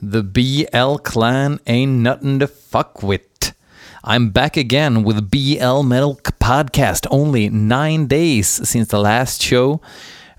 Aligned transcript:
The 0.00 0.22
BL 0.22 0.96
clan 0.98 1.60
ain't 1.66 1.92
nothing 1.92 2.38
to 2.38 2.46
fuck 2.46 3.02
with. 3.02 3.22
I'm 4.04 4.30
back 4.30 4.56
again 4.56 5.02
with 5.02 5.30
BL 5.30 5.82
Metal 5.82 6.16
Podcast, 6.40 7.06
only 7.10 7.48
nine 7.48 8.06
days 8.06 8.48
since 8.48 8.88
the 8.88 9.00
last 9.00 9.42
show. 9.42 9.80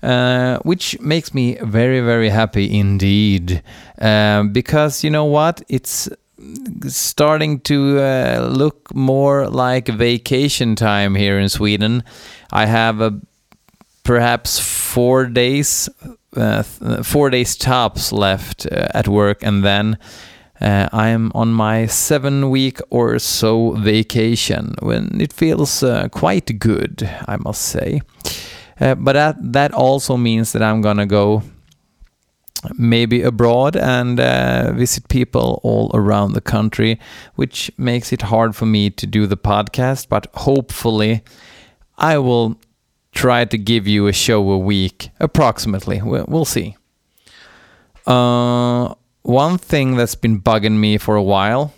Uh, 0.02 0.58
which 0.60 0.98
makes 1.00 1.34
me 1.34 1.58
very, 1.60 2.00
very 2.00 2.30
happy 2.30 2.78
indeed. 2.78 3.62
Uh, 4.00 4.44
because 4.44 5.04
you 5.04 5.10
know 5.10 5.26
what? 5.26 5.60
It's 5.68 6.08
starting 6.88 7.60
to 7.60 7.98
uh, 8.00 8.48
look 8.50 8.94
more 8.94 9.46
like 9.48 9.88
vacation 9.88 10.74
time 10.74 11.14
here 11.14 11.38
in 11.38 11.50
Sweden. 11.50 12.02
I 12.50 12.64
have 12.64 13.02
a, 13.02 13.20
perhaps 14.04 14.58
four 14.58 15.26
days, 15.26 15.90
uh, 16.36 16.62
four 17.02 17.30
days 17.30 17.56
tops 17.56 18.12
left 18.12 18.66
uh, 18.66 18.88
at 18.94 19.08
work, 19.08 19.42
and 19.42 19.64
then 19.64 19.98
uh, 20.60 20.88
I'm 20.92 21.32
on 21.34 21.52
my 21.52 21.86
seven 21.86 22.50
week 22.50 22.80
or 22.90 23.18
so 23.18 23.72
vacation. 23.72 24.74
When 24.80 25.20
it 25.20 25.32
feels 25.32 25.82
uh, 25.82 26.08
quite 26.08 26.58
good, 26.58 27.08
I 27.26 27.36
must 27.36 27.62
say. 27.62 28.02
Uh, 28.80 28.94
but 28.94 29.12
that 29.12 29.36
that 29.52 29.72
also 29.72 30.16
means 30.16 30.52
that 30.52 30.62
I'm 30.62 30.80
gonna 30.80 31.06
go 31.06 31.42
maybe 32.76 33.22
abroad 33.22 33.76
and 33.76 34.20
uh, 34.20 34.72
visit 34.72 35.08
people 35.08 35.60
all 35.62 35.90
around 35.94 36.32
the 36.32 36.40
country, 36.40 36.98
which 37.34 37.70
makes 37.78 38.12
it 38.12 38.22
hard 38.22 38.54
for 38.54 38.66
me 38.66 38.90
to 38.90 39.06
do 39.06 39.26
the 39.26 39.36
podcast. 39.36 40.08
But 40.08 40.26
hopefully, 40.34 41.22
I 41.98 42.18
will 42.18 42.58
try 43.12 43.44
to 43.44 43.58
give 43.58 43.86
you 43.86 44.06
a 44.06 44.12
show 44.12 44.50
a 44.50 44.58
week, 44.58 45.10
approximately. 45.18 46.00
We'll, 46.02 46.44
see. 46.44 46.76
Uh, 48.06 48.94
one 49.22 49.58
thing 49.58 49.96
that's 49.96 50.14
been 50.14 50.40
bugging 50.40 50.78
me 50.78 50.98
for 50.98 51.16
a 51.16 51.22
while. 51.22 51.74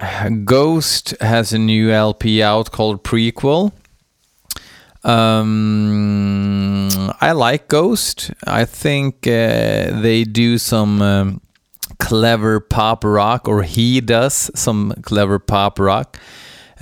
Ghost 0.44 1.14
has 1.20 1.52
a 1.52 1.58
new 1.58 1.90
LP 1.90 2.42
out 2.42 2.70
called 2.70 3.04
Prequel 3.04 3.72
um, 5.04 6.88
I 7.20 7.32
like 7.32 7.68
Ghost. 7.68 8.30
I 8.46 8.64
think 8.64 9.26
uh, 9.26 10.00
they 10.00 10.24
do 10.24 10.58
some 10.58 11.02
um, 11.02 11.40
clever 11.98 12.60
pop 12.60 13.04
rock, 13.04 13.48
or 13.48 13.62
he 13.62 14.00
does 14.00 14.50
some 14.54 14.94
clever 15.02 15.38
pop 15.38 15.78
rock. 15.78 16.18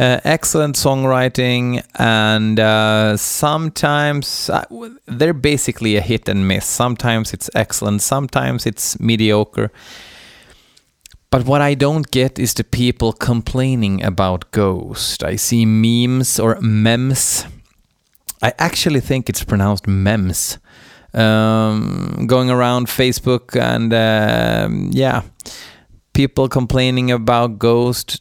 Uh, 0.01 0.19
excellent 0.25 0.77
songwriting, 0.77 1.83
and 1.99 2.59
uh, 2.59 3.17
sometimes 3.17 4.49
uh, 4.49 4.65
they're 5.07 5.35
basically 5.35 5.97
a 5.97 6.01
hit 6.01 6.29
and 6.29 6.49
miss. 6.49 6.65
Sometimes 6.65 7.35
it's 7.35 7.51
excellent, 7.55 8.01
sometimes 8.01 8.67
it's 8.67 8.99
mediocre. 8.99 9.71
But 11.31 11.45
what 11.45 11.61
I 11.61 11.75
don't 11.75 12.11
get 12.11 12.39
is 12.39 12.55
the 12.55 12.65
people 12.65 13.13
complaining 13.13 14.03
about 14.03 14.51
Ghost. 14.53 15.23
I 15.23 15.37
see 15.37 15.67
memes 15.67 16.41
or 16.41 16.59
memes 16.61 17.45
I 18.43 18.53
actually 18.59 19.01
think 19.01 19.29
it's 19.29 19.45
pronounced 19.45 19.87
memes. 19.87 20.59
Um, 21.13 22.25
going 22.27 22.51
around 22.51 22.87
Facebook 22.87 23.57
and 23.61 23.93
um, 23.93 24.91
yeah, 24.93 25.23
people 26.13 26.49
complaining 26.49 27.11
about 27.11 27.59
Ghost. 27.59 28.21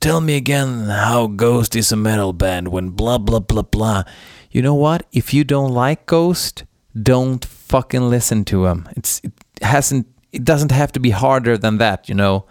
Tell 0.00 0.22
me 0.22 0.34
again 0.34 0.86
how 0.86 1.26
Ghost 1.26 1.76
is 1.76 1.92
a 1.92 1.96
metal 1.96 2.32
band 2.32 2.68
when 2.68 2.90
blah 2.90 3.18
blah 3.18 3.40
blah 3.40 3.62
blah. 3.62 4.04
You 4.50 4.62
know 4.62 4.74
what? 4.74 5.06
If 5.12 5.34
you 5.34 5.44
don't 5.44 5.72
like 5.72 6.06
Ghost, 6.06 6.64
don't 7.00 7.44
fucking 7.44 8.08
listen 8.08 8.44
to 8.46 8.64
them. 8.64 8.88
It's 8.96 9.20
it 9.22 9.32
hasn't 9.60 10.06
it 10.32 10.42
doesn't 10.42 10.72
have 10.72 10.92
to 10.92 11.00
be 11.00 11.10
harder 11.10 11.58
than 11.58 11.78
that, 11.78 12.08
you 12.08 12.14
know. 12.14 12.46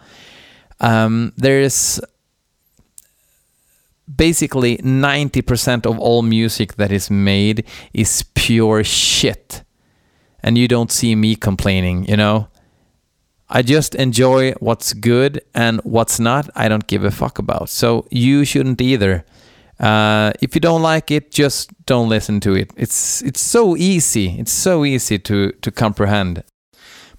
Um, 0.80 1.34
there's 1.38 2.00
basically 4.16 4.78
90% 4.78 5.86
of 5.86 6.00
all 6.00 6.22
music 6.22 6.76
that 6.76 6.92
is 6.92 7.10
made 7.10 7.66
is 7.94 8.24
pure 8.36 8.84
shit. 8.84 9.64
And 10.42 10.58
you 10.58 10.68
don't 10.68 10.92
see 10.92 11.16
me 11.16 11.36
complaining, 11.36 12.06
you 12.06 12.16
know? 12.16 12.48
I 13.50 13.62
just 13.64 13.96
enjoy 13.96 14.52
what's 14.60 14.94
good 14.94 15.42
and 15.56 15.82
what's 15.82 16.20
not, 16.20 16.50
I 16.56 16.70
don't 16.70 16.86
give 16.88 17.04
a 17.04 17.12
fuck 17.12 17.40
about. 17.40 17.70
So 17.70 18.06
you 18.12 18.46
shouldn't 18.46 18.80
either. 18.80 19.26
Uh, 19.80 20.34
if 20.42 20.54
you 20.56 20.62
don't 20.62 20.82
like 20.82 21.10
it, 21.10 21.32
just 21.32 21.72
don't 21.86 22.10
listen 22.10 22.40
to 22.42 22.54
it. 22.54 22.72
It's 22.76 23.22
it's 23.22 23.40
so 23.40 23.78
easy. 23.78 24.38
It's 24.38 24.52
so 24.52 24.84
easy 24.84 25.18
to 25.20 25.52
to 25.62 25.72
comprehend. 25.72 26.44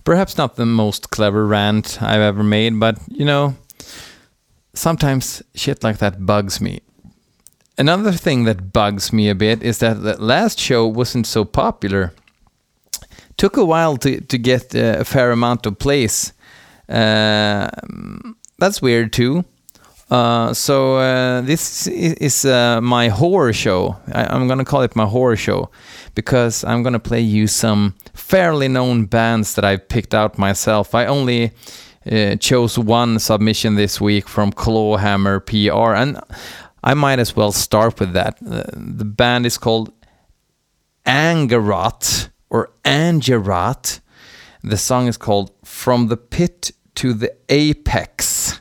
Perhaps 0.04 0.36
not 0.36 0.56
the 0.56 0.66
most 0.66 1.10
clever 1.10 1.46
rant 1.46 1.98
I've 2.02 2.20
ever 2.20 2.42
made, 2.42 2.78
but 2.78 2.98
you 3.08 3.24
know, 3.24 3.56
sometimes 4.74 5.42
shit 5.54 5.82
like 5.82 5.98
that 5.98 6.26
bugs 6.26 6.60
me. 6.60 6.80
Another 7.78 8.12
thing 8.12 8.44
that 8.44 8.72
bugs 8.74 9.10
me 9.10 9.30
a 9.30 9.34
bit 9.34 9.62
is 9.62 9.78
that 9.78 10.02
the 10.02 10.22
last 10.22 10.58
show 10.58 10.86
wasn't 10.86 11.26
so 11.26 11.47
popular. 11.47 12.12
Took 13.41 13.56
a 13.56 13.65
while 13.65 13.97
to, 13.97 14.21
to 14.21 14.37
get 14.37 14.75
uh, 14.75 14.97
a 14.99 15.05
fair 15.05 15.33
amount 15.33 15.65
of 15.65 15.78
plays. 15.78 16.34
Uh, 16.87 17.71
that's 18.59 18.83
weird 18.83 19.15
too. 19.15 19.47
Uh, 20.11 20.53
so 20.53 20.97
uh, 20.97 21.41
this 21.41 21.87
is, 21.87 22.45
uh, 22.45 22.83
my 22.83 23.09
horror 23.09 23.55
show. 23.55 23.97
I, 24.12 24.37
am 24.37 24.47
gonna 24.47 24.67
call 24.67 24.83
it 24.83 24.95
my 24.95 25.06
horror 25.06 25.37
show 25.37 25.71
because 26.15 26.65
I'm 26.65 26.83
gonna 26.83 27.01
play 27.01 27.23
you 27.23 27.47
some 27.47 27.95
fairly 28.12 28.69
known 28.69 29.06
bands 29.06 29.55
that 29.55 29.65
I've 29.65 29.89
picked 29.89 30.12
out 30.12 30.37
myself. 30.37 30.95
I 30.95 31.07
only 31.07 31.53
uh, 32.12 32.37
chose 32.37 32.78
one 32.78 33.19
submission 33.19 33.75
this 33.75 34.03
week 34.03 34.28
from 34.28 34.53
Clawhammer 34.53 35.41
PR, 35.41 35.95
and 35.95 36.21
I 36.84 36.93
might 36.93 37.19
as 37.19 37.34
well 37.34 37.53
start 37.53 38.01
with 38.01 38.12
that. 38.12 38.37
the 38.43 39.07
band 39.07 39.47
is 39.47 39.57
called 39.57 39.95
Angerat 41.07 42.28
or 42.50 42.71
Angerat. 42.84 44.00
The 44.62 44.77
song 44.77 45.06
is 45.06 45.16
called 45.16 45.53
From 45.65 46.09
the 46.09 46.16
Pit 46.16 46.72
to 46.97 47.15
the 47.15 47.34
Apex. 47.49 48.61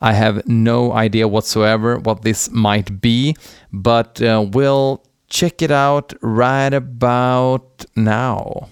I 0.00 0.12
have 0.12 0.46
no 0.46 0.92
idea 0.92 1.26
whatsoever 1.26 1.98
what 1.98 2.22
this 2.22 2.50
might 2.50 3.00
be, 3.00 3.34
but 3.72 4.20
uh, 4.22 4.46
we'll 4.52 5.02
check 5.28 5.62
it 5.62 5.70
out 5.70 6.12
right 6.20 6.72
about 6.72 7.84
now. 7.96 8.68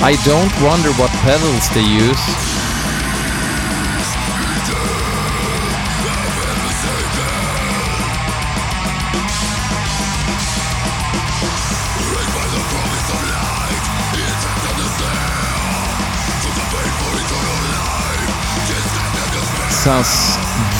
I 0.00 0.12
don't 0.24 0.52
wonder 0.62 0.92
what 0.92 1.10
pedals 1.26 1.68
they 1.70 1.82
use. 1.82 2.22
Sounds 19.68 20.36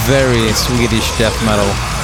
very 0.06 0.52
Swedish 0.52 1.10
death 1.18 1.34
metal. 1.44 1.97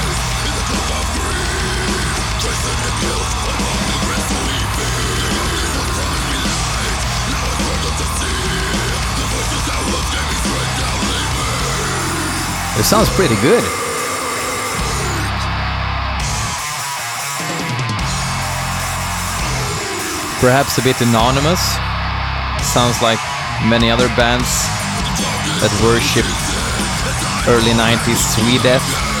Sounds 12.85 13.09
pretty 13.09 13.33
good. 13.41 13.63
Perhaps 20.39 20.77
a 20.77 20.83
bit 20.83 21.01
anonymous. 21.01 21.77
Sounds 22.61 23.01
like 23.01 23.17
many 23.65 23.89
other 23.89 24.07
bands 24.09 24.67
that 25.61 25.73
worship 25.81 26.25
early 27.49 27.73
90s 27.73 28.21
Sweden. 28.35 29.14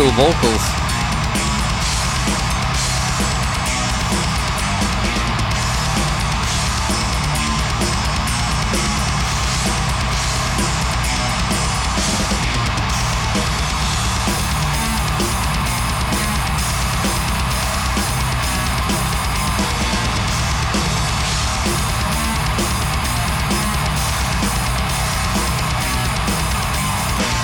brutal 0.00 0.16
vocals. 0.16 0.62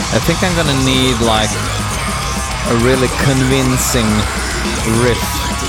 I 0.08 0.18
think 0.20 0.42
I'm 0.42 0.56
gonna 0.56 0.84
need 0.84 1.20
like 1.20 1.75
a 2.68 2.76
really 2.84 3.08
convincing 3.22 4.06
riff 5.02 5.22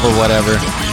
or 0.04 0.12
whatever. 0.18 0.87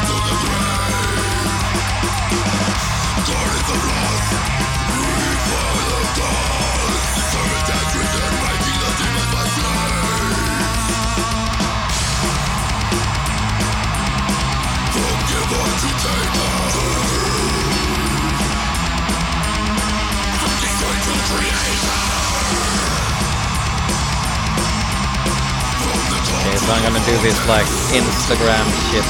This 27.24 27.48
like 27.48 27.64
Instagram 27.96 28.68
shit 28.92 29.02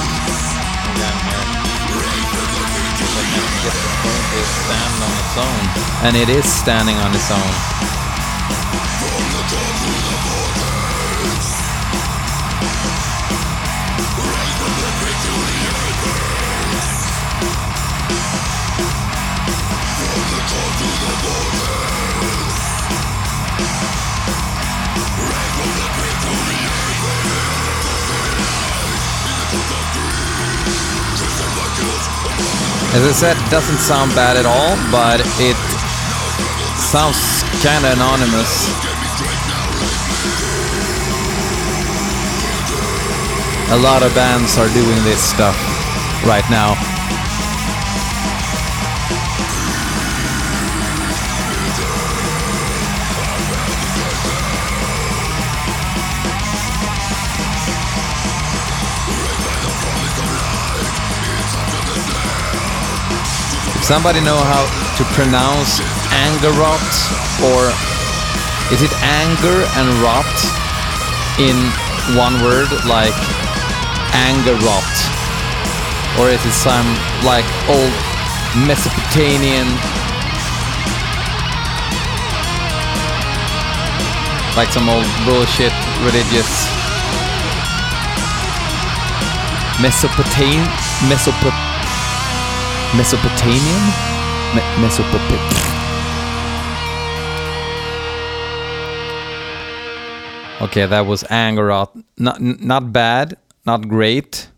stand 4.64 5.02
on 5.02 5.10
its 5.18 5.36
own. 5.36 6.06
And 6.06 6.16
it 6.16 6.28
is 6.28 6.44
standing 6.44 6.96
on 6.98 7.12
its 7.12 7.30
own. 7.32 7.73
As 32.94 33.02
I 33.02 33.10
said, 33.10 33.36
it 33.36 33.50
doesn't 33.50 33.78
sound 33.78 34.14
bad 34.14 34.36
at 34.36 34.46
all, 34.46 34.78
but 34.94 35.18
it 35.42 35.58
sounds 36.78 37.42
kinda 37.60 37.90
anonymous. 37.90 38.70
A 43.72 43.78
lot 43.82 44.04
of 44.04 44.14
bands 44.14 44.56
are 44.58 44.68
doing 44.68 45.02
this 45.02 45.20
stuff 45.20 45.58
right 46.24 46.48
now. 46.48 46.93
Somebody 63.84 64.20
know 64.24 64.40
how 64.40 64.64
to 64.96 65.04
pronounce 65.12 65.76
Angerot 66.24 66.80
or 67.52 67.68
is 68.72 68.80
it 68.80 68.88
anger 69.04 69.68
and 69.76 69.86
rot 70.00 70.24
in 71.36 71.52
one 72.16 72.40
word 72.40 72.72
like 72.88 73.12
Angerot? 74.16 74.88
Or 76.16 76.30
is 76.32 76.40
it 76.46 76.56
some 76.56 76.86
like 77.28 77.44
old 77.68 77.92
Mesopotamian? 78.64 79.68
Like 84.56 84.72
some 84.72 84.88
old 84.88 85.04
bullshit 85.28 85.76
religious 86.00 86.48
Mesopotam 89.76 90.64
Mesopot 91.04 91.73
Mesopotamian? 92.96 93.82
Me 94.54 94.62
Mesopotamian. 94.80 95.74
Okay, 100.60 100.86
that 100.86 101.04
was 101.04 101.24
Angerot. 101.24 102.04
Not 102.16 102.40
not 102.40 102.92
bad, 102.92 103.36
not 103.66 103.88
great, 103.88 104.48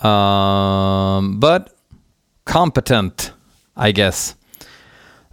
um, 0.00 1.40
but 1.40 1.74
competent, 2.44 3.32
I 3.76 3.92
guess. 3.92 4.34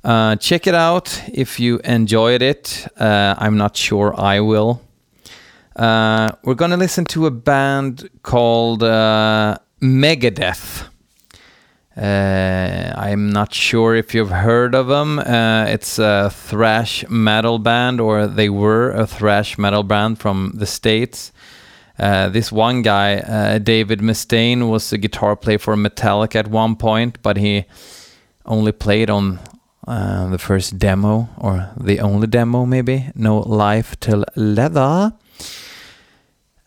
Uh, 0.04 0.38
check 0.38 0.68
it 0.68 0.76
out 0.76 1.22
if 1.34 1.60
you 1.60 1.80
enjoyed 1.84 2.42
it. 2.42 2.88
Uh, 2.98 3.36
I'm 3.38 3.58
not 3.58 3.76
sure 3.76 4.14
I 4.18 4.40
will. 4.40 4.82
Uh, 5.76 6.30
we're 6.44 6.56
gonna 6.56 6.78
listen 6.78 7.04
to 7.06 7.26
a 7.26 7.32
band 7.32 8.10
called 8.24 8.84
uh, 8.84 9.58
Megadeth. 9.82 10.88
Uh, 11.98 12.94
I'm 12.98 13.30
not 13.30 13.54
sure 13.54 13.96
if 13.96 14.14
you've 14.14 14.30
heard 14.30 14.76
of 14.76 14.88
them. 14.88 15.20
Uh, 15.20 15.66
it's 15.70 15.98
a 15.98 16.30
thrash 16.30 17.06
metal 17.10 17.58
band, 17.58 18.02
or 18.02 18.28
they 18.28 18.50
were 18.50 18.92
a 18.92 19.08
thrash 19.08 19.58
metal 19.58 19.84
band 19.84 20.20
from 20.20 20.52
the 20.56 20.66
States. 20.66 21.32
Uh, 21.98 22.28
this 22.28 22.52
one 22.52 22.82
guy, 22.82 23.20
uh, 23.20 23.60
David 23.60 24.00
Mustaine, 24.00 24.70
was 24.70 24.92
a 24.92 24.98
guitar 24.98 25.38
player 25.38 25.58
for 25.58 25.76
Metallica 25.76 26.36
at 26.36 26.48
one 26.48 26.76
point, 26.76 27.22
but 27.22 27.38
he 27.38 27.64
only 28.46 28.74
played 28.74 29.10
on 29.10 29.40
uh, 29.88 30.28
the 30.28 30.38
first 30.38 30.78
demo, 30.78 31.30
or 31.38 31.70
the 31.80 32.02
only 32.02 32.28
demo, 32.28 32.66
maybe. 32.66 33.10
No 33.16 33.40
Life 33.40 33.98
Till 34.02 34.26
Leather. 34.36 35.14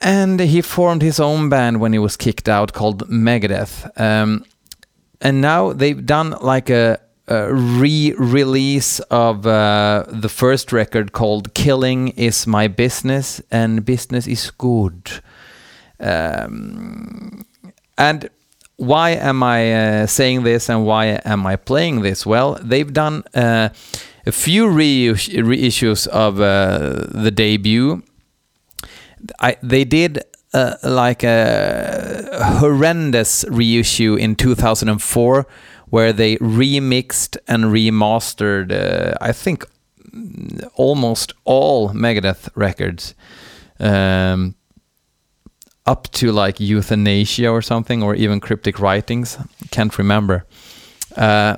And 0.01 0.41
he 0.41 0.63
formed 0.63 1.03
his 1.03 1.21
own 1.21 1.49
band 1.49 1.81
when 1.81 1.93
he 1.93 1.99
was 1.99 2.17
kicked 2.17 2.49
out 2.49 2.73
called 2.73 3.09
Megadeth. 3.11 3.91
Um, 4.01 4.45
and 5.21 5.41
now 5.41 5.73
they've 5.73 6.05
done 6.05 6.35
like 6.41 6.71
a, 6.71 7.01
a 7.27 7.53
re-release 7.53 9.01
of 9.11 9.47
uh, 9.47 10.05
the 10.09 10.29
first 10.29 10.73
record 10.73 11.13
called 11.13 11.55
"Killing 11.55 12.09
Is 12.09 12.47
My 12.47 12.69
Business" 12.69 13.41
and 13.51 13.85
"Business 13.85 14.27
Is 14.27 14.51
Good." 14.51 15.23
Um, 16.01 17.45
and 17.97 18.31
why 18.77 19.11
am 19.11 19.43
I 19.43 19.73
uh, 19.73 20.07
saying 20.07 20.45
this 20.45 20.69
and 20.69 20.87
why 20.87 21.21
am 21.25 21.47
I 21.47 21.57
playing 21.57 22.03
this? 22.03 22.25
Well, 22.25 22.59
they've 22.63 22.93
done 22.93 23.25
uh, 23.35 23.71
a 24.25 24.33
few 24.33 24.69
reissues 24.69 26.07
of 26.07 26.41
uh, 26.41 27.07
the 27.11 27.33
debut. 27.33 28.03
I, 29.41 29.57
they 29.63 29.85
did 29.85 30.23
uh, 30.55 30.75
like 30.83 31.23
a 31.23 32.57
horrendous 32.59 33.45
reissue 33.51 34.15
in 34.15 34.35
2004 34.35 35.47
where 35.91 36.13
they 36.13 36.37
remixed 36.37 37.37
and 37.47 37.65
remastered 37.65 38.73
uh, 38.73 39.17
I 39.21 39.33
think 39.33 39.65
almost 40.75 41.33
all 41.45 41.91
Megadeth 41.91 42.49
records 42.55 43.15
um, 43.79 44.55
up 45.87 46.11
to 46.13 46.33
like 46.33 46.57
Youthanasia 46.57 47.51
or 47.51 47.63
something 47.63 48.03
or 48.03 48.15
even 48.15 48.41
cryptic 48.41 48.79
writings 48.79 49.39
can't 49.71 49.97
remember. 49.99 50.47
Uh, 51.17 51.57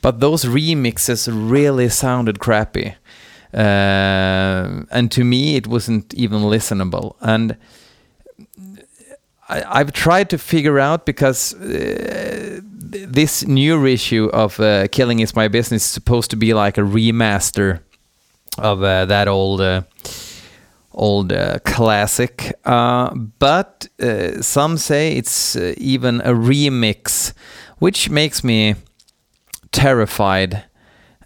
but 0.00 0.20
those 0.20 0.44
remixes 0.44 1.28
really 1.32 1.88
sounded 1.88 2.38
crappy 2.38 2.94
uh, 3.52 4.84
and 4.90 5.10
to 5.10 5.24
me 5.24 5.56
it 5.56 5.66
wasn't 5.66 6.14
even 6.14 6.42
listenable. 6.42 7.16
And 7.20 7.56
I, 9.48 9.78
have 9.78 9.92
tried 9.92 10.30
to 10.30 10.38
figure 10.38 10.78
out 10.78 11.06
because 11.06 11.54
uh, 11.54 12.60
this 12.62 13.46
new 13.46 13.86
issue 13.86 14.28
of 14.32 14.60
uh, 14.60 14.88
Killing 14.88 15.20
Is 15.20 15.34
My 15.34 15.48
Business 15.48 15.84
is 15.84 15.88
supposed 15.88 16.30
to 16.30 16.36
be 16.36 16.52
like 16.52 16.76
a 16.76 16.82
remaster 16.82 17.80
of 18.58 18.82
uh, 18.82 19.06
that 19.06 19.28
old 19.28 19.60
uh, 19.60 19.82
old 20.92 21.32
uh, 21.32 21.60
classic, 21.64 22.54
uh, 22.64 23.14
but 23.14 23.88
some 24.40 24.76
say 24.76 25.16
it's 25.16 25.56
even 25.56 26.20
a 26.22 26.32
remix, 26.32 27.32
which 27.78 28.10
makes 28.10 28.42
me 28.42 28.74
terrified. 29.70 30.64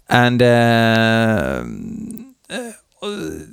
And 0.09 0.39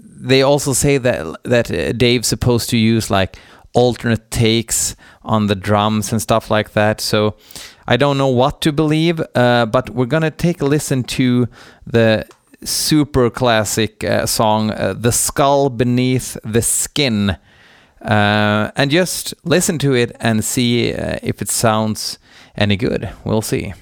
they 0.07 0.43
also 0.43 0.75
say 0.75 0.99
that 0.99 1.37
that 1.45 1.99
Dave's 1.99 2.29
supposed 2.29 2.69
to 2.71 2.77
use 2.77 3.11
like 3.11 3.39
alternate 3.73 4.31
takes 4.31 4.97
on 5.23 5.47
the 5.47 5.55
drums 5.55 6.13
and 6.13 6.21
stuff 6.21 6.51
like 6.51 6.73
that. 6.73 7.01
So 7.01 7.37
I 7.87 7.97
don't 7.97 8.19
know 8.19 8.29
what 8.29 8.61
to 8.63 8.73
believe, 8.73 9.21
uh, 9.35 9.67
but 9.67 9.91
we're 9.91 10.07
gonna 10.07 10.31
take 10.31 10.61
a 10.61 10.67
listen 10.67 11.05
to 11.05 11.49
the 11.87 12.27
super 12.65 13.31
classic 13.31 14.05
uh, 14.05 14.27
song 14.27 14.71
uh, 14.71 14.95
"The 14.97 15.13
Skull 15.13 15.71
Beneath 15.71 16.37
the 16.45 16.63
Skin," 16.63 17.37
uh, 18.01 18.71
and 18.77 18.91
just 18.91 19.35
listen 19.45 19.79
to 19.79 19.95
it 19.95 20.17
and 20.21 20.45
see 20.45 20.93
uh, 20.93 21.19
if 21.23 21.41
it 21.43 21.49
sounds 21.49 22.19
any 22.57 22.77
good. 22.77 23.11
We'll 23.25 23.43
see. 23.43 23.75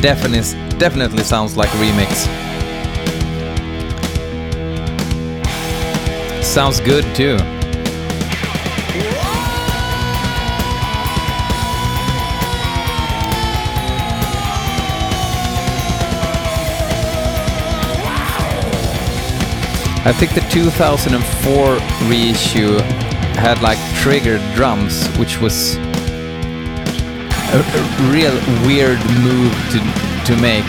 Definitely 0.00 0.40
definitely 0.78 1.22
sounds 1.22 1.56
like 1.56 1.68
a 1.70 1.76
remix. 1.76 2.26
Sounds 6.42 6.80
good 6.80 7.04
too. 7.14 7.36
I 20.06 20.12
think 20.12 20.34
the 20.34 20.40
2004 20.52 22.08
reissue 22.08 22.78
had 23.36 23.60
like 23.60 23.78
triggered 23.96 24.40
drums, 24.54 25.08
which 25.18 25.40
was 25.40 25.76
a, 27.56 28.10
real 28.12 28.34
weird 28.66 28.98
move 29.24 29.52
to 29.72 29.80
to 30.26 30.36
make. 30.40 30.64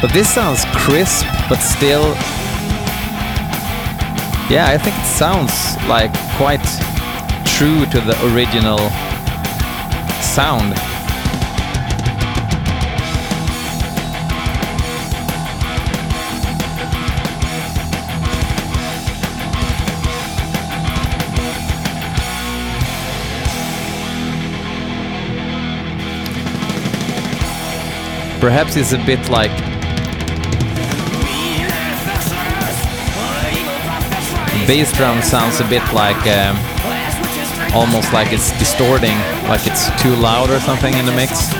But 0.00 0.12
this 0.12 0.28
sounds 0.28 0.64
crisp, 0.74 1.26
but 1.48 1.58
still. 1.58 2.14
Yeah, 4.50 4.66
I 4.68 4.78
think 4.78 4.96
it 4.96 5.06
sounds 5.06 5.52
like 5.86 6.10
quite 6.36 6.64
true 7.44 7.84
to 7.86 8.00
the 8.00 8.16
original 8.34 8.78
sound. 10.22 10.89
Perhaps 28.40 28.76
it's 28.76 28.92
a 28.92 28.98
bit 29.04 29.28
like 29.28 29.50
bass 34.66 34.92
drum 34.92 35.20
sounds 35.20 35.60
a 35.60 35.68
bit 35.68 35.82
like 35.92 36.16
um, 36.26 36.56
almost 37.74 38.12
like 38.12 38.32
it's 38.32 38.56
distorting, 38.58 39.18
like 39.44 39.66
it's 39.66 39.90
too 40.00 40.14
loud 40.16 40.48
or 40.48 40.58
something 40.60 40.94
in 40.94 41.04
the 41.04 41.12
mix. 41.12 41.52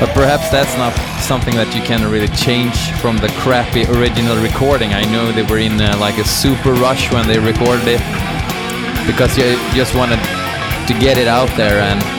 But 0.00 0.10
perhaps 0.10 0.50
that's 0.50 0.76
not 0.76 0.92
something 1.22 1.54
that 1.54 1.74
you 1.74 1.82
can 1.82 2.10
really 2.10 2.28
change 2.28 2.90
from 3.00 3.16
the 3.18 3.28
crappy 3.44 3.84
original 3.86 4.36
recording. 4.42 4.92
I 4.92 5.04
know 5.12 5.30
they 5.30 5.42
were 5.42 5.58
in 5.58 5.80
uh, 5.80 5.96
like 6.00 6.18
a 6.18 6.24
super 6.24 6.72
rush 6.72 7.12
when 7.12 7.28
they 7.28 7.38
recorded 7.38 7.86
it 7.86 8.02
because 9.06 9.38
you 9.38 9.54
just 9.72 9.94
wanted 9.94 10.18
to 10.88 10.98
get 10.98 11.16
it 11.16 11.28
out 11.28 11.48
there 11.56 11.80
and 11.80 12.15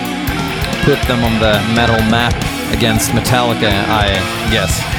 put 0.87 1.05
them 1.05 1.21
on 1.21 1.33
the 1.41 1.51
metal 1.75 1.97
map 2.09 2.33
against 2.73 3.09
Metallica, 3.11 3.69
I 3.89 4.07
guess. 4.49 4.96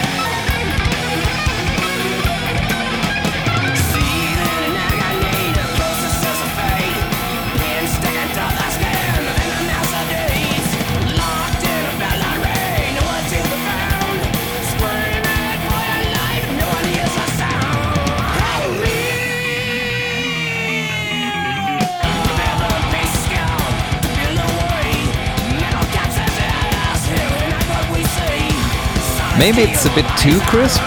Maybe 29.38 29.62
it's 29.62 29.86
a 29.86 29.94
bit 29.94 30.04
too 30.18 30.40
crisp. 30.50 30.80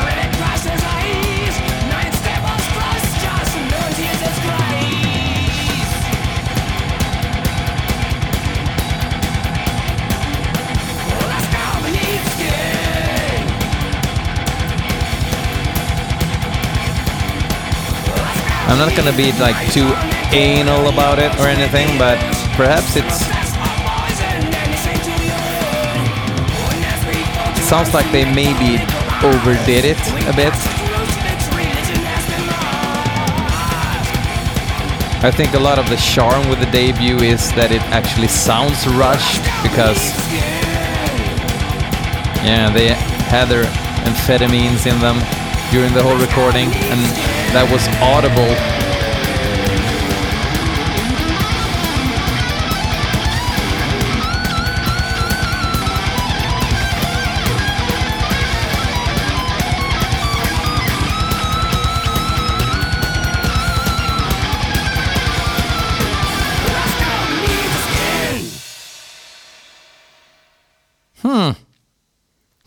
I'm 18.67 18.77
not 18.77 18.95
gonna 18.97 19.15
be 19.15 19.31
like 19.39 19.55
too 19.71 19.87
anal 20.35 20.89
about 20.89 21.19
it 21.19 21.33
or 21.39 21.47
anything, 21.47 21.97
but 21.97 22.17
perhaps 22.57 22.97
it's 22.97 23.40
sounds 27.71 27.93
like 27.93 28.11
they 28.11 28.25
maybe 28.25 28.83
overdid 29.23 29.85
it 29.85 30.01
a 30.27 30.35
bit. 30.35 30.51
I 35.23 35.31
think 35.33 35.53
a 35.53 35.59
lot 35.59 35.79
of 35.79 35.87
the 35.89 35.95
charm 35.95 36.49
with 36.49 36.59
the 36.59 36.69
debut 36.69 37.15
is 37.19 37.49
that 37.53 37.71
it 37.71 37.81
actually 37.95 38.27
sounds 38.27 38.85
rushed 38.99 39.39
because 39.63 40.03
yeah, 42.43 42.69
they 42.73 42.89
had 43.31 43.45
their 43.45 43.63
amphetamines 44.03 44.83
in 44.83 44.99
them 44.99 45.15
during 45.71 45.93
the 45.93 46.03
whole 46.03 46.19
recording 46.19 46.67
and 46.91 46.99
that 47.55 47.63
was 47.71 47.87
audible 48.03 48.80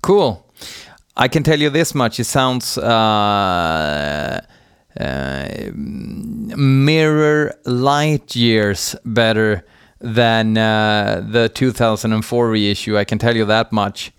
Cool. 0.05 0.45
I 1.17 1.29
can 1.29 1.43
tell 1.43 1.59
you 1.59 1.71
this 1.71 1.95
much: 1.95 2.21
it 2.21 2.25
sounds 2.25 2.77
uh, 2.77 4.45
uh, 5.01 5.71
mirror 5.75 7.55
light 7.65 8.37
years 8.37 8.95
better 9.07 9.65
than 10.01 10.59
uh, 10.59 11.27
the 11.27 11.49
2004 11.49 12.51
reissue. 12.51 12.99
I 12.99 13.05
can 13.05 13.19
tell 13.19 13.35
you 13.35 13.47
that 13.47 13.73
much. 13.73 14.13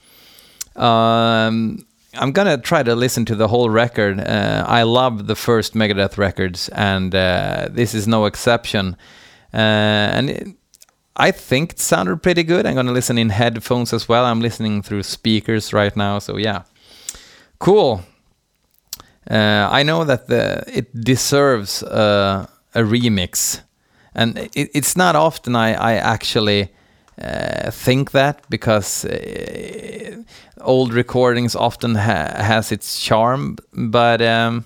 Um, 0.75 1.85
I'm 2.15 2.31
gonna 2.31 2.57
try 2.57 2.81
to 2.81 2.95
listen 2.95 3.23
to 3.25 3.35
the 3.35 3.47
whole 3.47 3.69
record. 3.69 4.19
Uh, 4.19 4.65
I 4.67 4.81
love 4.81 5.27
the 5.27 5.35
first 5.35 5.75
Megadeth 5.75 6.17
records, 6.17 6.67
and 6.69 7.13
uh, 7.13 7.67
this 7.69 7.93
is 7.93 8.07
no 8.07 8.25
exception. 8.25 8.97
Uh, 9.53 9.57
and 10.17 10.29
it, 10.31 10.47
I 11.17 11.31
think 11.31 11.71
it 11.73 11.79
sounded 11.79 12.21
pretty 12.21 12.43
good. 12.43 12.65
I'm 12.65 12.73
going 12.73 12.87
to 12.87 12.91
listen 12.91 13.17
in 13.17 13.29
headphones 13.29 13.93
as 13.93 14.09
well. 14.09 14.25
I'm 14.25 14.41
listening 14.41 14.81
through 14.81 15.03
speakers 15.03 15.73
right 15.73 15.95
now, 15.95 16.19
so 16.19 16.37
yeah. 16.37 16.63
Cool. 17.59 18.01
Uh, 19.29 19.67
I 19.71 19.83
know 19.83 20.03
that 20.03 20.27
the 20.27 20.63
it 20.67 20.93
deserves 20.93 21.83
uh, 21.83 22.45
a 22.75 22.81
remix, 22.81 23.61
and 24.13 24.37
it, 24.37 24.69
it's 24.73 24.95
not 24.95 25.15
often 25.15 25.55
I, 25.55 25.73
I 25.73 25.93
actually 25.95 26.69
uh, 27.21 27.71
think 27.71 28.11
that 28.11 28.47
because 28.49 29.05
uh, 29.05 30.21
old 30.61 30.93
recordings 30.93 31.55
often 31.55 31.95
ha 31.95 32.33
has 32.37 32.71
its 32.71 32.99
charm, 32.99 33.57
but 33.73 34.21
um, 34.21 34.65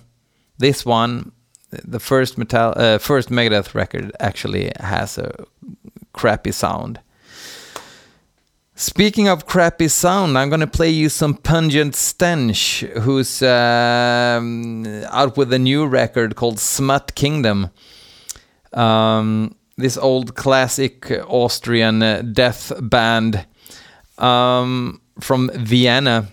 this 0.58 0.84
one, 0.84 1.32
the 1.70 2.00
first 2.00 2.36
metal, 2.36 2.74
uh, 2.76 2.98
first 2.98 3.30
Megadeth 3.30 3.74
record, 3.74 4.12
actually 4.20 4.72
has 4.80 5.16
a 5.16 5.32
crappy 6.20 6.52
sound. 6.52 7.00
Speaking 8.74 9.26
of 9.26 9.46
crappy 9.46 9.88
sound, 9.88 10.36
I'm 10.36 10.50
gonna 10.50 10.66
play 10.66 10.90
you 10.90 11.08
some 11.08 11.34
Pungent 11.34 11.94
Stench, 11.94 12.80
who's 13.04 13.42
um, 13.42 14.84
out 15.10 15.38
with 15.38 15.50
a 15.54 15.58
new 15.58 15.86
record 15.86 16.36
called 16.36 16.58
Smut 16.58 17.14
Kingdom. 17.14 17.70
Um, 18.74 19.54
this 19.78 19.96
old 19.96 20.34
classic 20.34 21.10
Austrian 21.26 22.00
death 22.34 22.70
band 22.78 23.46
um, 24.18 25.00
from 25.20 25.50
Vienna. 25.54 26.28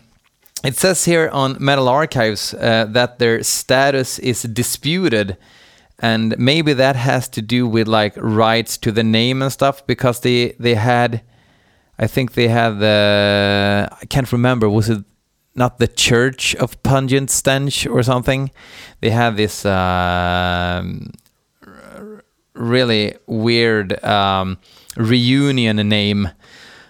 It 0.65 0.75
says 0.75 1.05
here 1.05 1.29
on 1.31 1.55
Metal 1.61 1.87
Archives 1.87 2.53
uh, 2.53 2.87
that 2.89 3.19
their 3.19 3.41
status 3.41 4.19
is 4.19 4.41
disputed 4.41 5.37
and 5.99 6.37
maybe 6.37 6.73
that 6.73 6.95
has 6.95 7.27
to 7.29 7.41
do 7.41 7.67
with 7.67 7.87
like 7.87 8.13
rights 8.17 8.77
to 8.77 8.91
the 8.91 9.03
name 9.03 9.41
and 9.41 9.51
stuff 9.51 9.85
because 9.87 10.19
they 10.19 10.55
they 10.59 10.75
had 10.75 11.21
i 11.97 12.05
think 12.05 12.33
they 12.33 12.47
had 12.47 12.79
the 12.79 13.89
i 14.01 14.05
can't 14.05 14.31
remember 14.31 14.69
was 14.69 14.89
it 14.89 15.03
not 15.57 15.79
the 15.79 15.87
Church 15.87 16.55
of 16.55 16.81
Pungent 16.83 17.31
Stench 17.31 17.87
or 17.87 18.03
something. 18.03 18.51
They 19.01 19.09
had 19.09 19.35
this 19.35 19.65
um, 19.65 21.11
really 22.53 23.15
weird 23.25 24.01
um, 24.03 24.59
reunion 24.95 25.77
name 25.89 26.29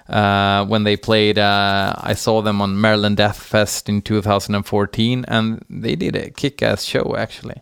uh, 0.09 0.65
when 0.65 0.83
they 0.83 0.97
played. 0.97 1.39
Uh, 1.39 1.95
I 1.97 2.13
saw 2.13 2.41
them 2.41 2.61
on 2.61 2.79
Maryland 2.79 3.17
Death 3.17 3.41
Fest 3.41 3.87
in 3.87 4.01
2014, 4.01 5.25
and 5.27 5.65
they 5.69 5.95
did 5.95 6.15
a 6.15 6.29
kick-ass 6.29 6.83
show 6.83 7.15
actually. 7.17 7.61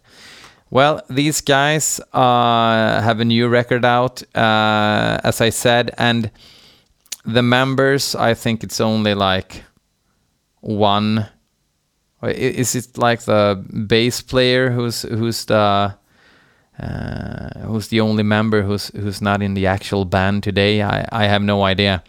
Well, 0.75 1.01
these 1.09 1.39
guys 1.39 2.01
uh, 2.11 2.99
have 3.01 3.21
a 3.21 3.23
new 3.23 3.47
record 3.47 3.85
out, 3.85 4.21
uh, 4.35 5.21
as 5.23 5.39
I 5.39 5.49
said, 5.49 5.91
and 5.97 6.29
the 7.23 7.41
members. 7.41 8.13
I 8.13 8.33
think 8.33 8.61
it's 8.61 8.81
only 8.81 9.13
like 9.13 9.63
one. 10.59 11.27
Is 12.21 12.75
it 12.75 12.97
like 12.97 13.21
the 13.21 13.63
bass 13.87 14.19
player 14.19 14.69
who's 14.69 15.03
who's 15.03 15.45
the 15.45 15.95
uh, 16.77 17.59
who's 17.61 17.87
the 17.87 18.01
only 18.01 18.23
member 18.23 18.61
who's 18.61 18.89
who's 18.89 19.21
not 19.21 19.41
in 19.41 19.53
the 19.53 19.67
actual 19.67 20.03
band 20.03 20.43
today? 20.43 20.81
I 20.81 21.07
I 21.09 21.27
have 21.27 21.41
no 21.41 21.63
idea. 21.63 22.03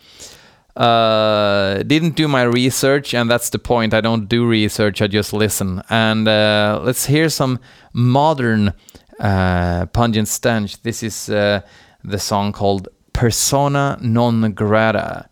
Uh, 0.76 1.83
didn't 1.83 2.16
do 2.16 2.28
my 2.28 2.42
research, 2.42 3.14
and 3.14 3.30
that's 3.30 3.50
the 3.50 3.59
point. 3.59 3.95
I 3.95 4.00
don't 4.00 4.28
do 4.28 4.47
research; 4.47 5.00
I 5.00 5.06
just 5.06 5.33
listen. 5.33 5.83
And 5.88 6.28
uh, 6.28 6.80
let's 6.85 7.06
hear 7.06 7.28
some 7.30 7.59
modern 7.92 8.75
uh, 9.18 9.87
pungent 9.87 10.28
stench. 10.28 10.83
This 10.83 11.02
is 11.02 11.30
uh, 11.30 11.62
the 12.04 12.18
song 12.18 12.52
called 12.52 12.88
"Persona 13.12 13.99
Non 14.02 14.52
Grata." 14.52 15.30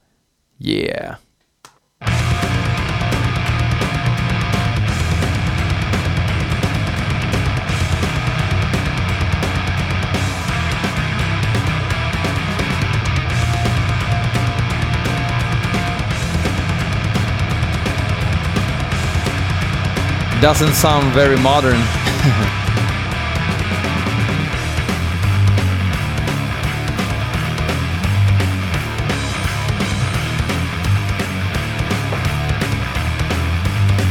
Yeah. 0.58 1.16
Doesn't 20.44 20.74
sound 20.74 21.10
very 21.14 21.38
modern. 21.38 21.72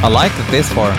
I 0.02 0.10
liked 0.12 0.40
it 0.40 0.50
this 0.50 0.74
far. 0.74 0.92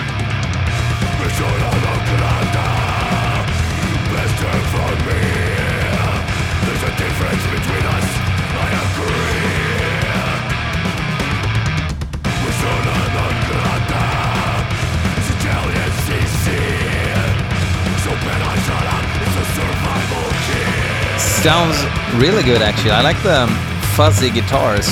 Sounds 21.45 21.77
really 22.15 22.41
good 22.41 22.63
actually. 22.63 22.89
I 22.89 23.01
like 23.01 23.21
the 23.21 23.43
um, 23.43 23.49
fuzzy 23.95 24.31
guitars. 24.31 24.87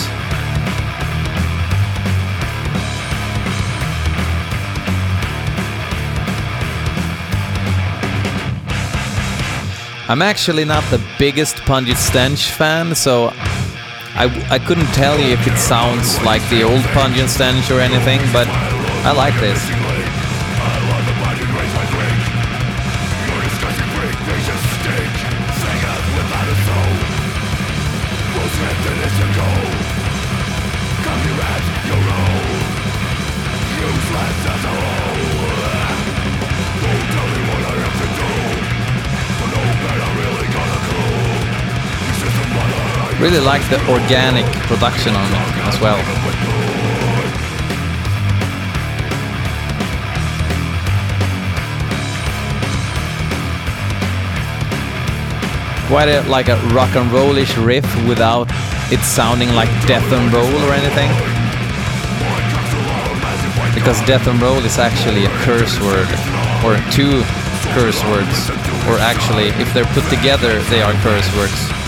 I'm 10.07 10.21
actually 10.21 10.63
not 10.63 10.83
the 10.91 11.03
biggest 11.17 11.55
Pungent 11.65 11.97
Stench 11.97 12.51
fan, 12.51 12.93
so 12.93 13.31
I, 14.13 14.29
I 14.51 14.59
couldn't 14.59 14.85
tell 14.93 15.19
you 15.19 15.33
if 15.33 15.47
it 15.47 15.57
sounds 15.57 16.21
like 16.21 16.47
the 16.51 16.61
old 16.61 16.83
Pungent 16.93 17.31
Stench 17.31 17.71
or 17.71 17.79
anything, 17.79 18.19
but 18.31 18.47
I 18.47 19.11
like 19.11 19.33
this. 19.39 19.82
Really 43.23 43.39
like 43.39 43.63
the 43.69 43.79
organic 43.89 44.45
production 44.67 45.15
on 45.15 45.31
it 45.31 45.39
as 45.63 45.79
well. 45.79 45.95
Quite 55.87 56.09
a, 56.09 56.21
like 56.27 56.49
a 56.49 56.57
rock 56.75 56.93
and 56.97 57.09
rollish 57.13 57.55
riff 57.55 57.85
without 58.09 58.49
it 58.91 58.99
sounding 58.99 59.55
like 59.55 59.69
death 59.87 60.03
and 60.11 60.33
roll 60.33 60.43
or 60.67 60.73
anything. 60.73 61.09
Because 63.73 64.01
death 64.05 64.27
and 64.27 64.41
roll 64.41 64.57
is 64.65 64.77
actually 64.77 65.23
a 65.23 65.29
curse 65.47 65.79
word, 65.79 66.09
or 66.65 66.75
two 66.91 67.23
curse 67.71 68.03
words, 68.03 68.49
or 68.89 68.99
actually, 68.99 69.47
if 69.63 69.73
they're 69.73 69.85
put 69.95 70.03
together, 70.09 70.59
they 70.63 70.81
are 70.81 70.91
curse 70.95 71.33
words. 71.37 71.82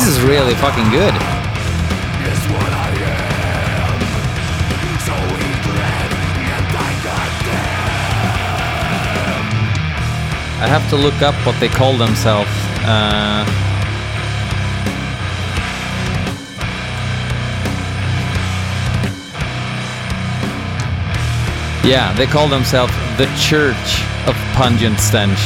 This 0.00 0.16
is 0.16 0.22
really 0.22 0.54
fucking 0.54 0.88
good. 0.88 1.12
I 10.56 10.66
have 10.66 10.88
to 10.88 10.96
look 10.96 11.20
up 11.20 11.34
what 11.46 11.60
they 11.60 11.68
call 11.68 11.98
themselves. 11.98 12.48
Uh, 12.80 13.44
yeah, 21.84 22.14
they 22.16 22.26
call 22.26 22.48
themselves 22.48 22.94
the 23.18 23.26
Church 23.38 24.02
of 24.26 24.34
Pungent 24.54 24.98
Stench. 24.98 25.38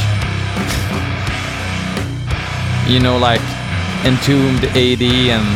you 2.88 3.01
know, 3.01 3.19
like 3.19 3.40
Entombed 4.05 4.64
AD 4.77 5.03
and 5.03 5.47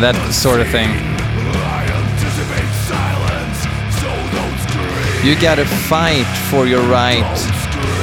that 0.00 0.16
sort 0.32 0.60
of 0.60 0.68
thing. 0.68 0.88
You 5.22 5.40
gotta 5.40 5.64
fight 5.64 6.24
for 6.50 6.66
your 6.66 6.82
right 6.88 7.24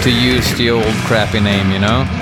to 0.04 0.12
use 0.12 0.52
the 0.58 0.70
old 0.70 0.96
crappy 1.06 1.40
name, 1.40 1.72
you 1.72 1.80
know? 1.80 2.21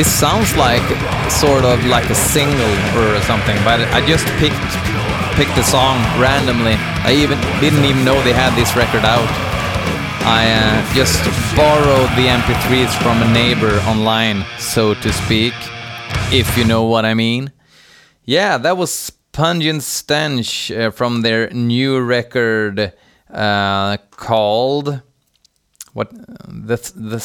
This 0.00 0.18
sounds 0.18 0.56
like 0.56 0.80
sort 1.30 1.62
of 1.62 1.84
like 1.84 2.08
a 2.08 2.14
single 2.14 2.74
or 2.96 3.20
something, 3.20 3.56
but 3.64 3.80
I 3.92 4.00
just 4.06 4.24
picked 4.40 4.56
picked 5.36 5.54
the 5.56 5.62
song 5.62 5.98
randomly. 6.18 6.76
I 7.04 7.12
even 7.12 7.38
didn't 7.60 7.84
even 7.84 8.02
know 8.02 8.14
they 8.22 8.32
had 8.32 8.56
this 8.56 8.74
record 8.74 9.04
out. 9.04 9.28
I 10.24 10.52
uh, 10.56 10.94
just 10.94 11.22
borrowed 11.54 12.08
the 12.16 12.28
MP3s 12.28 12.96
from 13.02 13.20
a 13.20 13.30
neighbor 13.30 13.78
online, 13.80 14.46
so 14.58 14.94
to 14.94 15.12
speak, 15.12 15.52
if 16.32 16.56
you 16.56 16.64
know 16.64 16.84
what 16.84 17.04
I 17.04 17.12
mean. 17.12 17.52
Yeah, 18.24 18.56
that 18.56 18.78
was 18.78 19.12
Pungent 19.32 19.82
Stench 19.82 20.70
uh, 20.70 20.92
from 20.92 21.20
their 21.20 21.50
new 21.50 22.00
record 22.00 22.94
uh, 23.30 23.98
called 24.12 25.02
what 25.92 26.10
the 26.48 26.76
the 26.94 27.20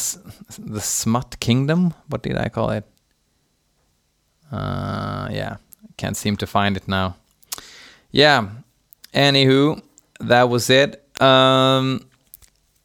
the 0.58 0.80
Smut 0.80 1.38
Kingdom. 1.40 1.94
What 2.08 2.22
did 2.22 2.36
I 2.36 2.48
call 2.48 2.70
it? 2.70 2.84
Uh, 4.50 5.28
yeah, 5.30 5.56
can't 5.96 6.16
seem 6.16 6.36
to 6.36 6.46
find 6.46 6.76
it 6.76 6.88
now. 6.88 7.16
Yeah. 8.10 8.48
Anywho, 9.14 9.82
that 10.20 10.48
was 10.48 10.68
it. 10.70 11.02
Um, 11.20 12.06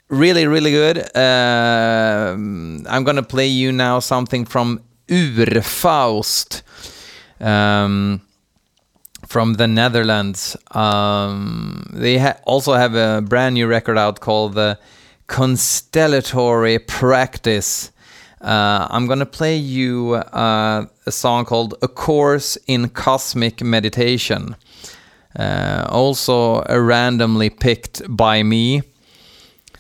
really, 0.07 0.47
really 0.47 0.71
good. 0.71 0.97
Uh, 1.15 2.33
I'm 2.33 3.03
gonna 3.03 3.23
play 3.23 3.47
you 3.47 3.71
now 3.71 3.99
something 3.99 4.45
from 4.45 4.81
Urfaust. 5.07 6.61
Um, 7.39 8.21
from 9.31 9.53
the 9.53 9.67
Netherlands. 9.67 10.57
Um, 10.71 11.87
they 11.93 12.17
ha 12.17 12.35
also 12.45 12.73
have 12.73 12.95
a 12.95 13.21
brand 13.21 13.53
new 13.55 13.67
record 13.67 13.97
out 13.97 14.19
called 14.19 14.53
the 14.53 14.77
Constellatory 15.31 16.85
Practice. 16.85 17.93
Uh, 18.41 18.85
I'm 18.89 19.07
gonna 19.07 19.25
play 19.25 19.55
you 19.55 20.15
uh, 20.15 20.85
a 21.05 21.11
song 21.11 21.45
called 21.45 21.73
A 21.81 21.87
Course 21.87 22.57
in 22.67 22.89
Cosmic 22.89 23.63
Meditation. 23.63 24.57
Uh, 25.39 25.87
also 25.89 26.61
randomly 26.63 27.49
picked 27.49 28.01
by 28.09 28.43
me. 28.43 28.81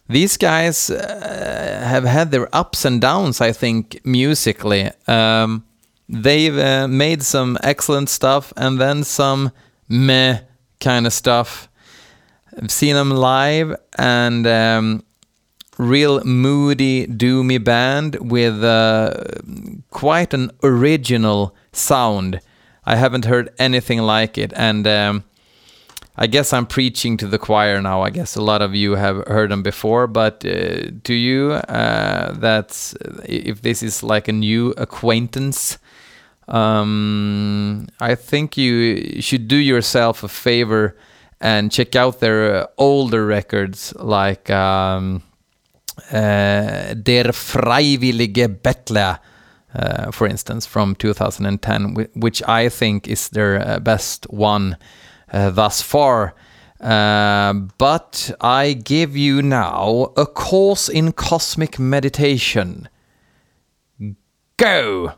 These 0.07 0.37
guys 0.37 0.89
uh, 0.89 1.81
have 1.83 2.05
had 2.05 2.31
their 2.31 2.47
ups 2.55 2.85
and 2.85 3.01
downs, 3.01 3.41
I 3.41 3.51
think, 3.51 3.99
musically. 4.05 4.89
Um, 5.05 5.65
they've 6.07 6.57
uh, 6.57 6.87
made 6.87 7.23
some 7.23 7.57
excellent 7.61 8.07
stuff 8.07 8.53
and 8.55 8.79
then 8.79 9.03
some 9.03 9.51
meh 9.89 10.39
kind 10.79 11.05
of 11.05 11.11
stuff. 11.11 11.67
I've 12.57 12.71
seen 12.71 12.95
them 12.95 13.11
live 13.11 13.75
and 13.97 14.47
um, 14.47 15.03
real 15.81 16.23
moody, 16.23 17.07
doomy 17.07 17.63
band 17.63 18.15
with 18.31 18.63
uh, 18.63 19.23
quite 19.89 20.33
an 20.33 20.51
original 20.63 21.55
sound. 21.71 22.39
I 22.85 22.95
haven't 22.95 23.25
heard 23.25 23.51
anything 23.57 23.99
like 23.99 24.37
it, 24.37 24.53
and 24.55 24.87
um, 24.87 25.23
I 26.15 26.27
guess 26.27 26.53
I'm 26.53 26.65
preaching 26.65 27.17
to 27.17 27.27
the 27.27 27.39
choir 27.39 27.81
now. 27.81 28.01
I 28.01 28.09
guess 28.11 28.35
a 28.35 28.41
lot 28.41 28.61
of 28.61 28.75
you 28.75 28.95
have 28.95 29.25
heard 29.27 29.49
them 29.51 29.63
before, 29.63 30.07
but 30.07 30.45
uh, 30.45 30.91
to 31.03 31.13
you, 31.13 31.51
uh, 31.53 32.33
that's 32.33 32.93
if 33.25 33.61
this 33.61 33.81
is 33.81 34.03
like 34.03 34.27
a 34.27 34.33
new 34.33 34.71
acquaintance, 34.77 35.77
um, 36.47 37.87
I 37.99 38.15
think 38.15 38.57
you 38.57 39.21
should 39.21 39.47
do 39.47 39.57
yourself 39.57 40.23
a 40.23 40.27
favor 40.27 40.95
and 41.39 41.71
check 41.71 41.95
out 41.95 42.19
their 42.19 42.67
older 42.77 43.25
records, 43.25 43.93
like 43.95 44.49
um, 44.51 45.23
uh, 46.11 46.95
Der 46.95 47.33
Freiwillige 47.33 48.49
Bettler. 48.49 49.19
Uh, 49.73 50.11
for 50.11 50.27
instance, 50.27 50.65
from 50.65 50.95
2010, 50.95 52.07
which 52.13 52.43
I 52.45 52.69
think 52.69 53.07
is 53.07 53.29
their 53.29 53.65
uh, 53.65 53.79
best 53.79 54.27
one 54.29 54.75
thus 55.31 55.81
far. 55.81 56.33
But 56.79 58.31
I 58.41 58.73
give 58.73 59.15
you 59.15 59.41
now 59.41 60.11
a 60.17 60.25
course 60.25 60.89
in 60.89 61.13
cosmic 61.13 61.79
meditation. 61.79 62.89
Go! 64.57 65.13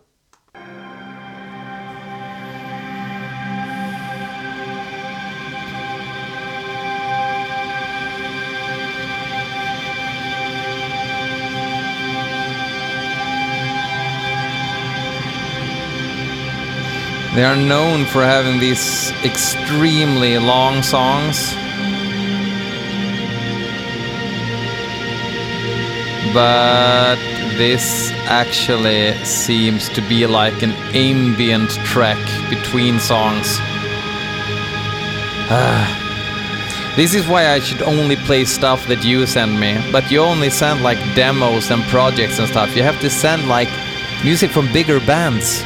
They 17.36 17.44
are 17.44 17.56
known 17.56 18.06
for 18.06 18.22
having 18.22 18.60
these 18.60 19.12
extremely 19.26 20.38
long 20.38 20.84
songs. 20.84 21.56
But 26.32 27.16
this 27.58 28.12
actually 28.26 29.14
seems 29.26 29.90
to 29.90 30.02
be 30.02 30.28
like 30.28 30.62
an 30.62 30.74
ambient 30.94 31.72
track 31.86 32.22
between 32.52 33.00
songs. 33.00 33.58
Ah. 35.50 36.94
this 36.96 37.16
is 37.16 37.28
why 37.28 37.48
I 37.48 37.60
should 37.60 37.82
only 37.82 38.16
play 38.16 38.46
stuff 38.46 38.88
that 38.90 39.04
you 39.04 39.26
send 39.26 39.60
me. 39.60 39.74
But 39.92 40.12
you 40.12 40.20
only 40.20 40.52
send 40.52 40.84
like 40.84 41.00
demos 41.16 41.72
and 41.72 41.82
projects 41.86 42.38
and 42.38 42.48
stuff. 42.48 42.76
You 42.76 42.84
have 42.84 43.02
to 43.02 43.10
send 43.10 43.48
like 43.48 43.70
music 44.24 44.52
from 44.52 44.72
bigger 44.72 45.00
bands. 45.00 45.64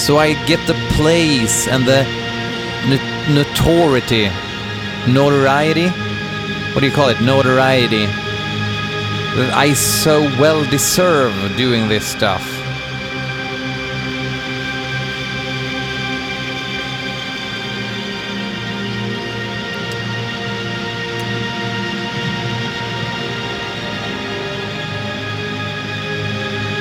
So 0.00 0.16
I 0.16 0.32
get 0.46 0.66
the 0.66 0.74
place 0.96 1.68
and 1.68 1.86
the 1.86 2.02
notoriety, 3.32 4.28
notoriety. 5.06 5.88
What 6.72 6.80
do 6.80 6.86
you 6.86 6.92
call 6.92 7.10
it? 7.10 7.20
Notoriety. 7.20 8.06
That 9.36 9.52
I 9.54 9.74
so 9.74 10.22
well 10.40 10.64
deserve 10.64 11.32
doing 11.56 11.86
this 11.86 12.04
stuff. 12.04 12.42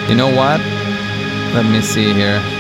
You 0.10 0.16
know 0.16 0.34
what? 0.34 0.60
Let 1.54 1.66
me 1.70 1.82
see 1.82 2.14
here. 2.14 2.59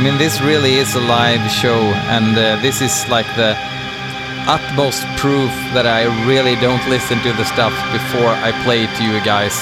I 0.00 0.02
mean, 0.02 0.16
this 0.16 0.40
really 0.40 0.76
is 0.76 0.94
a 0.94 1.00
live 1.00 1.50
show, 1.50 1.76
and 2.08 2.32
uh, 2.32 2.56
this 2.62 2.80
is 2.80 3.06
like 3.10 3.26
the 3.36 3.52
utmost 4.48 5.04
proof 5.20 5.52
that 5.76 5.84
I 5.84 6.08
really 6.24 6.56
don't 6.56 6.80
listen 6.88 7.20
to 7.20 7.34
the 7.34 7.44
stuff 7.44 7.76
before 7.92 8.32
I 8.32 8.48
play 8.64 8.84
it 8.84 8.96
to 8.96 9.04
you 9.04 9.20
guys. 9.20 9.52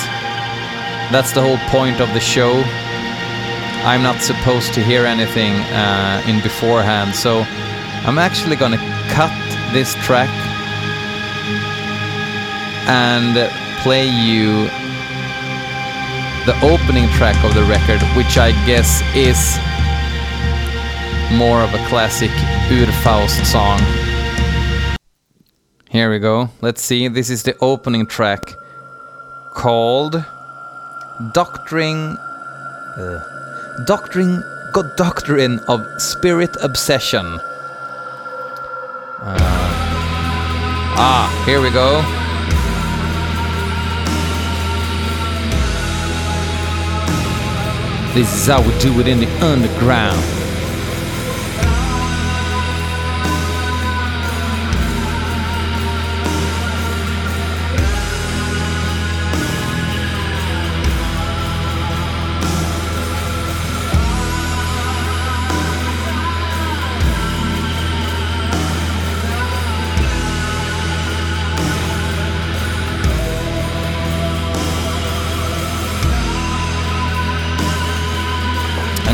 That's 1.10 1.32
the 1.32 1.42
whole 1.42 1.58
point 1.74 2.00
of 2.00 2.14
the 2.14 2.20
show. 2.20 2.62
I'm 3.82 4.00
not 4.00 4.22
supposed 4.22 4.74
to 4.74 4.80
hear 4.80 5.06
anything 5.06 5.58
uh, 5.74 6.22
in 6.28 6.40
beforehand, 6.40 7.16
so 7.16 7.42
I'm 8.06 8.18
actually 8.22 8.54
gonna 8.54 8.78
cut 9.10 9.34
this 9.74 9.98
track 10.06 10.30
and 12.86 13.34
play 13.82 14.06
you 14.06 14.70
the 16.46 16.54
opening 16.62 17.10
track 17.18 17.42
of 17.42 17.58
the 17.58 17.64
record, 17.64 17.98
which 18.14 18.38
I 18.38 18.52
guess 18.70 19.02
is 19.16 19.58
more 21.32 21.60
of 21.62 21.74
a 21.74 21.78
classic 21.88 22.30
Urfaust 22.70 23.44
song. 23.44 23.80
Here 25.90 26.10
we 26.10 26.18
go. 26.18 26.48
Let's 26.60 26.82
see. 26.82 27.08
This 27.08 27.30
is 27.30 27.42
the 27.42 27.56
opening 27.60 28.06
track 28.06 28.54
called 29.54 30.24
Doctrine. 31.32 32.16
Uh, 32.96 33.84
Doctrine. 33.86 34.42
God, 34.72 34.96
Doctrine 34.96 35.60
of 35.68 35.86
Spirit 36.00 36.56
Obsession. 36.62 37.26
Uh, 39.20 39.36
ah, 40.96 41.42
here 41.46 41.60
we 41.60 41.70
go. 41.70 42.02
This 48.14 48.34
is 48.34 48.46
how 48.46 48.62
we 48.62 48.78
do 48.78 49.00
it 49.00 49.08
in 49.08 49.20
the 49.20 49.28
underground. 49.44 50.47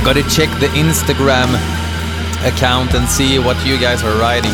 Gotta 0.04 0.22
check 0.28 0.50
the 0.60 0.66
Instagram 0.76 1.48
account 2.46 2.92
and 2.92 3.08
see 3.08 3.38
what 3.38 3.56
you 3.64 3.80
guys 3.80 4.02
are 4.04 4.14
writing. 4.20 4.52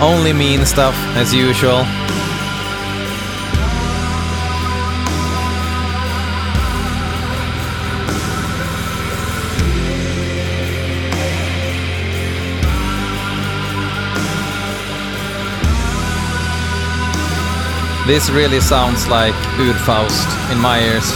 Only 0.00 0.32
mean 0.32 0.66
stuff 0.66 0.96
as 1.16 1.32
usual. 1.32 1.84
This 18.08 18.30
really 18.30 18.58
sounds 18.58 19.06
like 19.06 19.34
Urfaust 19.60 20.50
in 20.50 20.58
my 20.58 20.80
ears. 20.80 21.12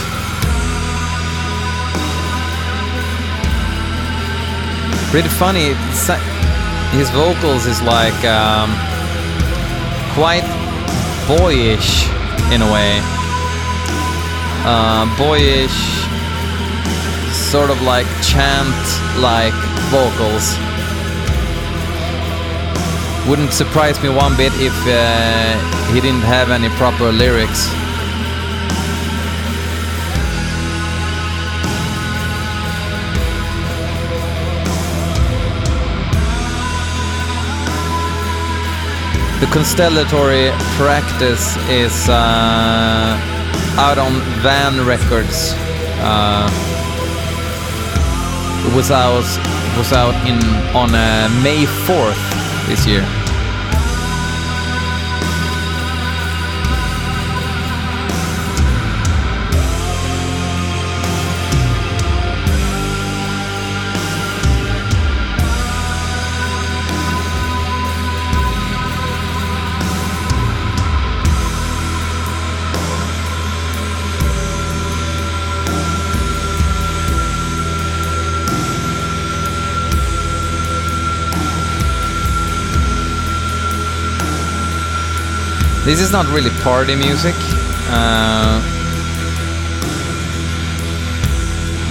Pretty 5.09 5.27
funny. 5.27 5.73
His 6.95 7.09
vocals 7.09 7.65
is 7.65 7.81
like 7.81 8.13
um, 8.25 8.69
quite 10.13 10.45
boyish 11.27 12.07
in 12.53 12.61
a 12.61 12.71
way. 12.71 12.99
Uh, 14.63 15.09
boyish, 15.17 15.73
sort 17.33 17.71
of 17.71 17.81
like 17.81 18.05
chant-like 18.21 19.57
vocals. 19.89 20.72
Wouldn't 23.27 23.53
surprise 23.53 24.03
me 24.03 24.09
one 24.09 24.35
bit 24.35 24.51
if 24.55 24.75
uh, 24.85 25.93
he 25.93 26.01
didn't 26.01 26.27
have 26.27 26.51
any 26.51 26.67
proper 26.75 27.09
lyrics. 27.09 27.69
The 39.39 39.49
constellatory 39.55 40.51
practice 40.75 41.55
is 41.69 42.09
uh, 42.09 43.17
out 43.77 43.97
on 43.97 44.19
Van 44.41 44.85
Records. 44.85 45.53
Uh, 46.03 46.49
it 48.67 48.75
was 48.75 48.91
out 48.91 49.23
was 49.77 49.93
out 49.93 50.13
in 50.27 50.43
on 50.75 50.93
uh, 50.93 51.29
May 51.41 51.63
4th 51.63 52.43
this 52.67 52.85
year. 52.85 53.22
This 85.85 85.99
is 85.99 86.13
not 86.13 86.25
really 86.27 86.49
party 86.61 86.95
music, 86.95 87.35
uh, 87.89 88.61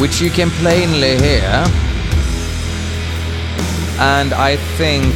which 0.00 0.18
you 0.18 0.30
can 0.30 0.48
plainly 0.62 1.18
hear. 1.18 1.64
And 3.98 4.32
I 4.32 4.56
think 4.78 5.12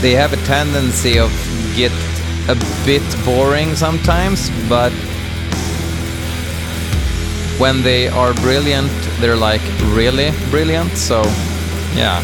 they 0.00 0.12
have 0.12 0.32
a 0.32 0.36
tendency 0.46 1.18
of 1.18 1.32
get 1.74 1.90
a 2.48 2.54
bit 2.86 3.02
boring 3.24 3.74
sometimes, 3.74 4.48
but 4.68 4.92
when 7.58 7.82
they 7.82 8.06
are 8.06 8.32
brilliant, 8.34 8.92
they're 9.18 9.36
like 9.36 9.62
really 9.86 10.30
brilliant. 10.50 10.96
So, 10.96 11.22
yeah. 11.96 12.22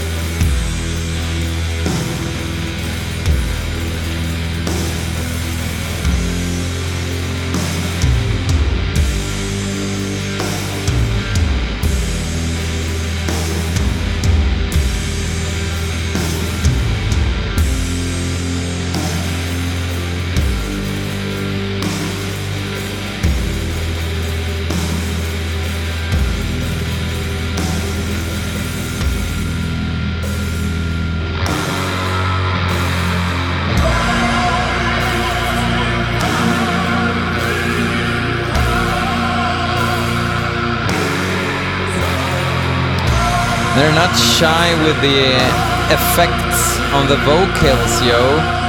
Not 44.06 44.18
shy 44.18 44.68
with 44.84 45.00
the 45.00 45.32
effects 45.88 46.78
on 46.92 47.08
the 47.08 47.16
vocals, 47.24 48.02
yo. 48.02 48.63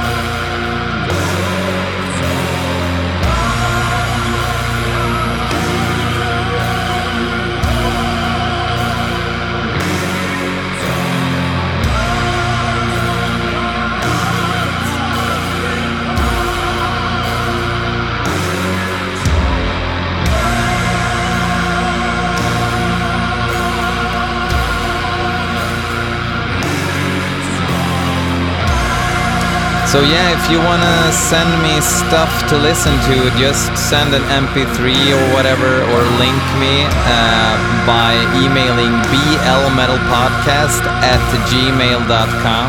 So 29.86 30.02
yeah, 30.02 30.34
if 30.34 30.50
you 30.50 30.58
wanna 30.58 31.12
send 31.14 31.46
me 31.62 31.78
stuff 31.80 32.28
to 32.50 32.58
listen 32.58 32.90
to, 33.06 33.30
just 33.38 33.70
send 33.78 34.12
an 34.18 34.22
MP3 34.34 35.14
or 35.14 35.22
whatever, 35.32 35.86
or 35.94 36.02
link 36.18 36.42
me 36.58 36.82
uh, 37.06 37.54
by 37.86 38.18
emailing 38.34 38.90
blmetalpodcast 39.06 40.82
at 41.06 41.22
gmail.com 41.46 42.68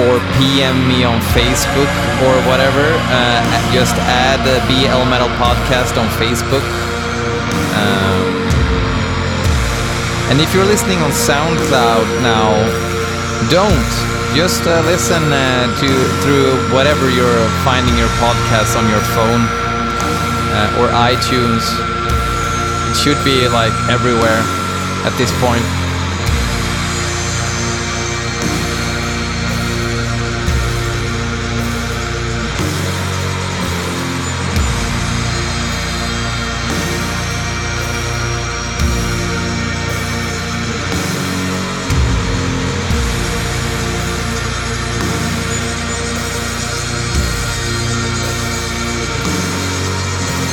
or 0.00 0.16
PM 0.40 0.88
me 0.88 1.04
on 1.04 1.20
Facebook 1.36 1.92
or 2.24 2.34
whatever. 2.48 2.86
Uh, 3.12 3.44
just 3.70 3.94
add 4.08 4.40
BL 4.72 5.04
Metal 5.04 5.28
Podcast 5.36 6.00
on 6.00 6.08
Facebook. 6.16 6.64
Um, 7.76 8.24
and 10.32 10.40
if 10.40 10.54
you're 10.54 10.64
listening 10.64 10.98
on 11.00 11.10
SoundCloud 11.10 12.22
now, 12.24 12.56
don't 13.50 14.19
just 14.34 14.62
uh, 14.66 14.82
listen 14.86 15.22
uh, 15.32 15.66
to 15.80 15.88
through 16.22 16.54
whatever 16.74 17.10
you're 17.10 17.48
finding 17.64 17.96
your 17.96 18.08
podcast 18.22 18.78
on 18.78 18.88
your 18.88 19.00
phone 19.14 19.42
uh, 20.54 20.78
or 20.78 20.88
iTunes. 20.88 21.66
It 22.90 22.96
should 22.96 23.22
be 23.24 23.48
like 23.48 23.72
everywhere 23.90 24.42
at 25.06 25.14
this 25.18 25.32
point. 25.40 25.79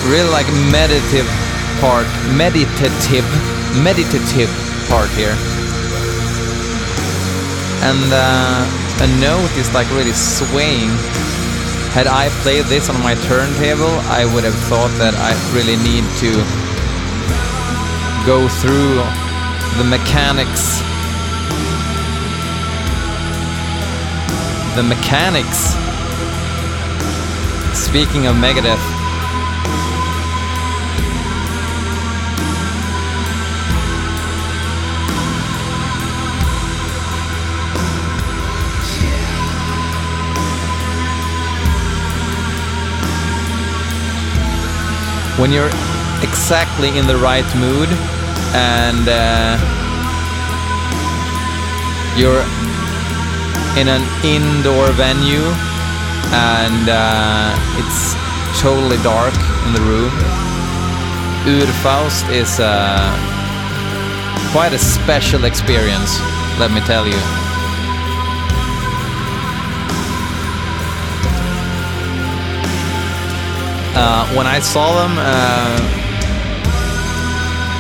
Really 0.08 0.30
like 0.30 0.48
meditative 0.72 1.28
part, 1.80 2.08
meditative, 2.34 3.28
meditative 3.84 4.50
part 4.88 5.10
here. 5.12 5.36
And 7.84 8.10
uh, 8.12 8.64
a 9.04 9.08
note 9.20 9.52
is 9.56 9.72
like 9.74 9.88
really 9.92 10.14
swaying 10.14 10.90
Had 11.94 12.08
I 12.08 12.30
played 12.42 12.66
this 12.66 12.90
on 12.90 13.02
my 13.02 13.16
turntable, 13.26 13.94
I 14.10 14.26
would 14.34 14.44
have 14.44 14.58
thought 14.70 14.92
that 14.98 15.16
I 15.16 15.34
really 15.54 15.78
need 15.82 16.06
to 16.22 16.32
go 18.26 18.48
through 18.48 19.02
the 19.78 19.86
mechanics. 19.88 20.82
The 24.76 24.84
mechanics. 24.84 25.74
Speaking 27.74 28.28
of 28.28 28.36
Megadeth, 28.36 28.84
when 45.38 45.52
you're 45.52 45.70
exactly 46.22 46.98
in 46.98 47.06
the 47.06 47.16
right 47.18 47.46
mood 47.56 47.90
and 48.54 49.06
uh, 49.08 49.54
you're 52.18 52.42
in 53.78 53.88
an 53.88 54.02
indoor 54.26 54.92
venue 54.94 55.46
and 56.34 56.90
uh, 56.90 57.54
it's 57.78 58.16
totally 58.60 58.98
dark 59.04 59.36
in 59.68 59.74
the 59.74 59.82
room. 59.82 60.12
Urfaust 61.46 62.30
is 62.34 62.60
uh, 62.60 63.14
quite 64.52 64.74
a 64.74 64.80
special 64.80 65.46
experience, 65.46 66.20
let 66.60 66.72
me 66.72 66.82
tell 66.82 67.06
you. 67.06 67.47
Uh, 73.98 74.30
when 74.38 74.46
I 74.46 74.60
saw 74.60 74.94
them, 74.94 75.18
uh, 75.18 75.26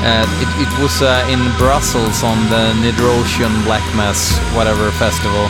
uh, 0.02 0.26
it, 0.42 0.50
it, 0.66 0.72
was 0.82 1.04
uh, 1.06 1.22
in 1.30 1.38
Brussels 1.62 2.24
on 2.24 2.50
the 2.50 2.74
Nidrosian 2.82 3.54
Black 3.66 3.86
Mass, 3.94 4.34
whatever 4.58 4.90
festival, 4.98 5.46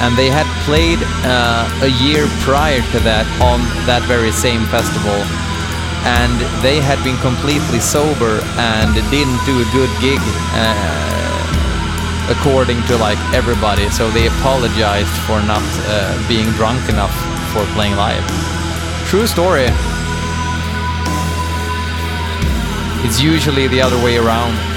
and 0.00 0.16
they 0.16 0.30
had 0.32 0.48
played 0.64 0.96
uh, 1.28 1.68
a 1.84 1.92
year 2.00 2.24
prior 2.40 2.80
to 2.96 2.98
that 3.04 3.28
on 3.44 3.60
that 3.84 4.00
very 4.08 4.32
same 4.32 4.64
festival, 4.72 5.20
and 6.08 6.40
they 6.64 6.80
had 6.80 6.96
been 7.04 7.20
completely 7.20 7.78
sober 7.78 8.40
and 8.56 8.96
didn't 9.12 9.44
do 9.44 9.60
a 9.60 9.68
good 9.76 9.92
gig 10.00 10.24
uh, 10.56 12.32
according 12.32 12.80
to 12.88 12.96
like 12.96 13.20
everybody. 13.36 13.92
So 13.92 14.08
they 14.08 14.24
apologized 14.40 15.12
for 15.28 15.44
not 15.44 15.60
being 16.32 16.48
drunk 16.56 16.80
enough 16.88 17.12
for 17.52 17.60
playing 17.76 18.00
live. 18.00 18.51
True 19.12 19.26
story. 19.26 19.66
It's 23.04 23.20
usually 23.20 23.68
the 23.68 23.82
other 23.82 24.02
way 24.02 24.16
around. 24.16 24.71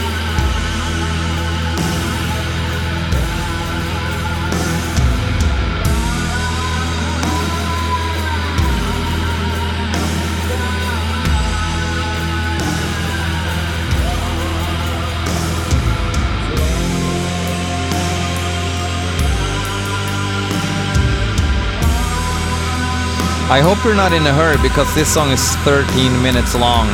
I 23.48 23.62
hope 23.62 23.78
you're 23.86 23.94
not 23.94 24.12
in 24.12 24.26
a 24.26 24.34
hurry 24.34 24.58
because 24.58 24.90
this 24.96 25.14
song 25.14 25.30
is 25.30 25.56
13 25.58 26.20
minutes 26.24 26.56
long. 26.56 26.88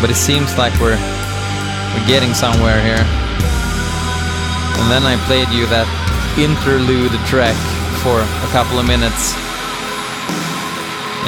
But 0.00 0.10
it 0.10 0.16
seems 0.16 0.58
like 0.58 0.74
we're 0.80 0.98
we're 1.94 2.06
getting 2.08 2.34
somewhere 2.34 2.82
here. 2.82 2.98
And 4.74 4.90
then 4.90 5.04
I 5.06 5.14
played 5.30 5.48
you 5.50 5.66
that 5.70 5.86
interlude 6.36 7.14
track 7.30 7.54
for 8.02 8.18
a 8.18 8.50
couple 8.50 8.80
of 8.80 8.86
minutes. 8.86 9.38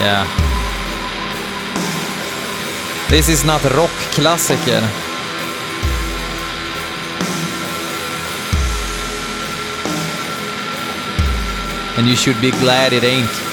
Yeah. 0.03 0.27
This 3.09 3.29
is 3.29 3.45
not 3.45 3.61
rockklassiker. 3.61 5.06
And 11.97 12.07
you 12.07 12.15
should 12.15 12.41
be 12.43 12.51
glad 12.51 12.93
it 12.93 13.05
ain't. 13.05 13.46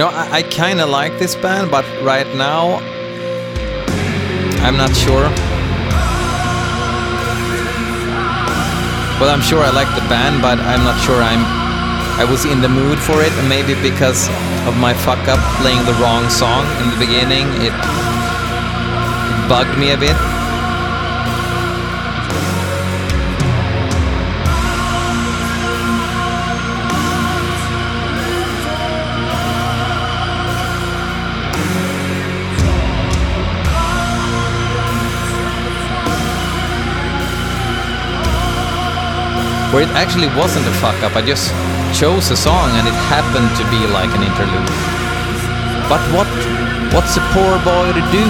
Know, 0.00 0.08
I, 0.08 0.40
I 0.40 0.42
kind 0.42 0.80
of 0.80 0.88
like 0.88 1.18
this 1.18 1.34
band, 1.36 1.70
but 1.70 1.84
right 2.02 2.26
now, 2.34 2.80
I'm 4.64 4.76
not 4.76 4.96
sure. 4.96 5.28
Well, 9.20 9.28
I'm 9.28 9.42
sure 9.42 9.60
I 9.60 9.68
like 9.68 9.92
the 9.92 10.06
band, 10.08 10.40
but 10.40 10.58
I'm 10.58 10.84
not 10.84 10.96
sure 11.04 11.20
I'm. 11.20 11.44
I 12.16 12.24
was 12.24 12.46
in 12.46 12.62
the 12.62 12.68
mood 12.68 12.98
for 12.98 13.20
it, 13.20 13.32
and 13.32 13.46
maybe 13.48 13.74
because 13.82 14.28
of 14.64 14.76
my 14.78 14.94
fuck 14.94 15.20
up 15.28 15.40
playing 15.60 15.84
the 15.84 15.92
wrong 16.00 16.30
song 16.30 16.64
in 16.80 16.88
the 16.88 16.96
beginning, 16.96 17.46
it, 17.60 17.76
it 17.76 19.48
bugged 19.52 19.76
me 19.78 19.92
a 19.92 19.98
bit. 19.98 20.16
Where 39.70 39.82
it 39.82 39.92
actually 39.94 40.26
wasn't 40.34 40.66
a 40.66 40.74
fuck 40.82 40.98
up. 41.06 41.14
I 41.14 41.22
just 41.22 41.54
chose 41.94 42.30
a 42.30 42.36
song 42.36 42.74
and 42.74 42.86
it 42.86 42.96
happened 43.06 43.50
to 43.54 43.64
be 43.70 43.86
like 43.94 44.10
an 44.18 44.26
interlude. 44.26 44.66
But 45.86 46.02
what 46.10 46.26
what's 46.90 47.14
a 47.14 47.24
poor 47.30 47.54
boy 47.62 47.94
to 47.94 48.02
do? 48.10 48.26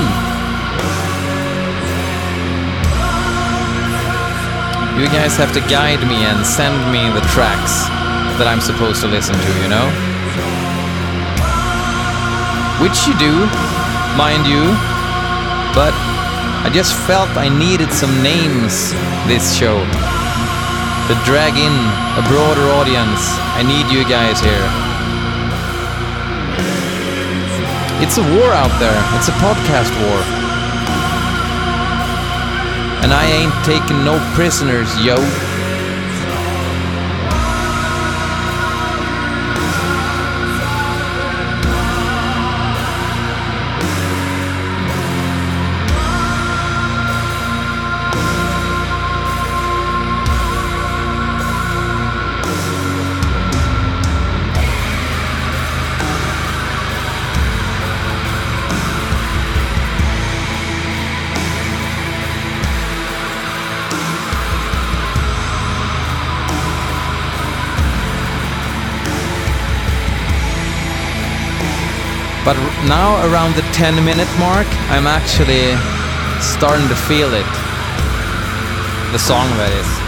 You 5.00 5.08
guys 5.08 5.36
have 5.40 5.52
to 5.56 5.60
guide 5.64 6.04
me 6.04 6.28
and 6.28 6.44
send 6.44 6.76
me 6.92 7.08
the 7.08 7.24
tracks 7.32 7.88
that 8.36 8.44
I'm 8.44 8.60
supposed 8.60 9.00
to 9.00 9.08
listen 9.08 9.32
to, 9.32 9.52
you 9.64 9.68
know? 9.72 9.88
Which 12.84 13.08
you 13.08 13.16
do, 13.16 13.32
mind 14.12 14.44
you, 14.44 14.60
but 15.72 15.96
I 16.64 16.70
just 16.72 16.92
felt 17.08 17.30
I 17.36 17.48
needed 17.48 17.92
some 17.92 18.22
names 18.22 18.92
this 19.24 19.56
show 19.56 19.80
to 21.10 21.16
drag 21.24 21.58
in 21.58 21.74
a 22.14 22.22
broader 22.30 22.70
audience. 22.78 23.34
I 23.58 23.66
need 23.66 23.90
you 23.90 24.06
guys 24.06 24.38
here. 24.38 24.62
It's 28.00 28.16
a 28.16 28.22
war 28.38 28.54
out 28.54 28.70
there. 28.78 28.94
It's 29.18 29.26
a 29.26 29.34
podcast 29.42 29.90
war. 30.06 30.22
And 33.02 33.12
I 33.12 33.26
ain't 33.26 33.52
taking 33.66 34.04
no 34.04 34.22
prisoners, 34.36 34.88
yo. 35.04 35.16
But 72.50 72.58
now, 72.88 73.24
around 73.30 73.54
the 73.54 73.62
10 73.70 74.04
minute 74.04 74.26
mark, 74.36 74.66
I'm 74.90 75.06
actually 75.06 75.70
starting 76.42 76.88
to 76.88 76.96
feel 76.96 77.32
it. 77.32 77.46
The 79.12 79.20
song, 79.20 79.46
that 79.54 79.70
is. 79.70 79.99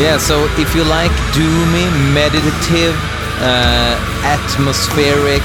Yeah, 0.00 0.16
so 0.16 0.46
if 0.56 0.74
you 0.74 0.82
like 0.82 1.12
doomy, 1.36 1.84
meditative, 2.14 2.96
uh, 3.36 4.00
atmospheric, 4.24 5.44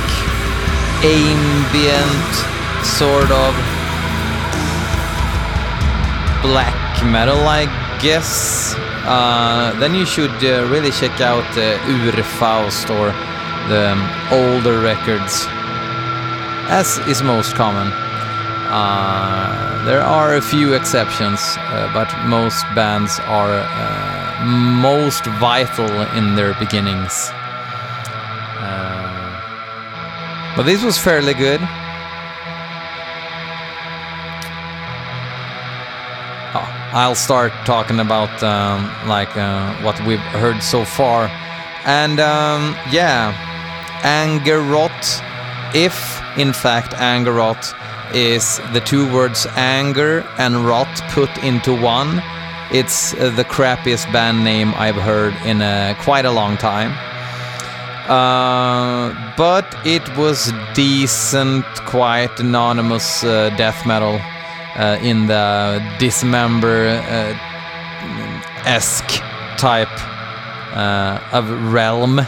ambient, 1.04 2.34
sort 2.86 3.30
of 3.32 3.52
black 6.42 7.04
metal, 7.04 7.50
I 7.50 7.66
guess, 8.02 8.76
uh, 9.04 9.76
then 9.78 9.94
you 9.94 10.06
should 10.06 10.32
uh, 10.42 10.66
really 10.72 10.92
check 10.92 11.20
out 11.20 11.44
uh, 11.58 11.78
Urfaust 11.92 12.90
or 12.90 13.12
the 13.68 13.92
um, 13.92 14.02
older 14.32 14.80
records, 14.80 15.48
as 16.72 16.98
is 17.10 17.22
most 17.22 17.56
common. 17.56 17.92
Uh, 18.72 19.84
there 19.86 20.02
are 20.02 20.36
a 20.38 20.42
few 20.42 20.76
exceptions, 20.76 21.42
uh, 21.58 21.92
but 21.94 22.08
most 22.26 22.64
bands 22.74 23.20
are 23.28 23.60
uh, 23.60 24.25
most 24.44 25.26
vital 25.40 25.90
in 26.18 26.36
their 26.36 26.54
beginnings. 26.56 27.30
Uh, 28.60 29.36
but 30.56 30.64
this 30.64 30.84
was 30.84 30.98
fairly 30.98 31.34
good. 31.34 31.62
Oh, 36.54 36.68
I'll 36.94 37.16
start 37.16 37.52
talking 37.66 38.00
about 38.00 38.44
um, 38.44 38.90
like 39.08 39.36
uh, 39.38 39.74
what 39.84 40.00
we've 40.06 40.20
heard 40.20 40.62
so 40.64 40.86
far, 40.86 41.30
and 41.86 42.20
um, 42.20 42.76
yeah, 42.92 43.34
Angerot, 44.02 45.22
if 45.76 46.22
in 46.38 46.54
fact 46.54 46.94
Angerot 46.94 47.74
is 48.14 48.60
the 48.72 48.80
two 48.80 49.12
words 49.12 49.48
anger 49.56 50.24
and 50.38 50.66
rot 50.66 50.88
put 51.10 51.30
into 51.44 51.74
one. 51.76 52.22
It's 52.76 53.14
uh, 53.14 53.30
the 53.30 53.46
crappiest 53.46 54.12
band 54.12 54.44
name 54.44 54.74
I've 54.76 54.98
heard 54.98 55.34
in 55.46 55.62
uh, 55.62 55.96
quite 56.02 56.26
a 56.26 56.32
long 56.32 56.58
time. 56.58 56.92
Uh, 58.10 59.34
but 59.38 59.66
it 59.86 60.04
was 60.18 60.52
decent, 60.74 61.64
quite 61.86 62.38
anonymous 62.38 63.24
uh, 63.24 63.50
death 63.56 63.86
metal 63.88 64.20
uh, 64.76 65.00
in 65.02 65.28
the 65.28 65.82
dismember 66.00 66.90
uh, 66.90 67.34
esque 68.66 69.22
type 69.58 69.88
of 71.32 71.50
realm. 71.72 72.20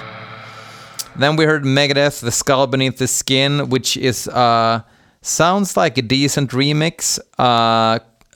Then 1.18 1.36
we 1.36 1.44
heard 1.44 1.64
Megadeth, 1.64 2.22
The 2.22 2.32
Skull 2.32 2.68
Beneath 2.68 3.00
the 3.00 3.08
Skin, 3.08 3.68
which 3.68 3.98
is 3.98 4.30
Sounds 5.22 5.76
like 5.76 5.98
a 5.98 6.02
decent 6.02 6.52
remix, 6.52 7.20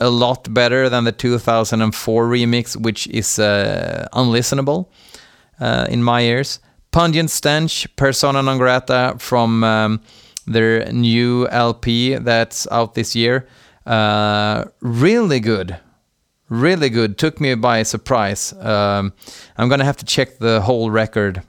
a 0.01 0.09
lot 0.09 0.53
better 0.53 0.89
than 0.89 1.05
the 1.05 1.11
2004 1.11 2.27
remix, 2.27 2.75
which 2.75 3.07
is 3.07 3.39
uh, 3.39 4.07
unlistenable 4.13 4.87
uh, 5.59 5.85
in 5.89 6.03
my 6.03 6.21
ears. 6.21 6.59
Pungent 6.91 7.29
Stench, 7.29 7.87
Persona 7.95 8.41
non 8.41 8.57
grata 8.57 9.15
from 9.17 9.63
um, 9.63 10.01
their 10.45 10.91
new 10.91 11.47
LP 11.47 12.15
that's 12.15 12.67
out 12.71 12.95
this 12.95 13.15
year. 13.15 13.47
Uh, 13.85 14.65
really 14.81 15.39
good. 15.39 15.77
Really 16.49 16.89
good. 16.89 17.17
Took 17.17 17.39
me 17.39 17.55
by 17.55 17.83
surprise. 17.83 18.51
Um, 18.59 19.13
I'm 19.57 19.69
gonna 19.69 19.85
have 19.85 19.97
to 19.97 20.05
check 20.05 20.39
the 20.39 20.59
whole 20.61 20.91
record 20.91 21.43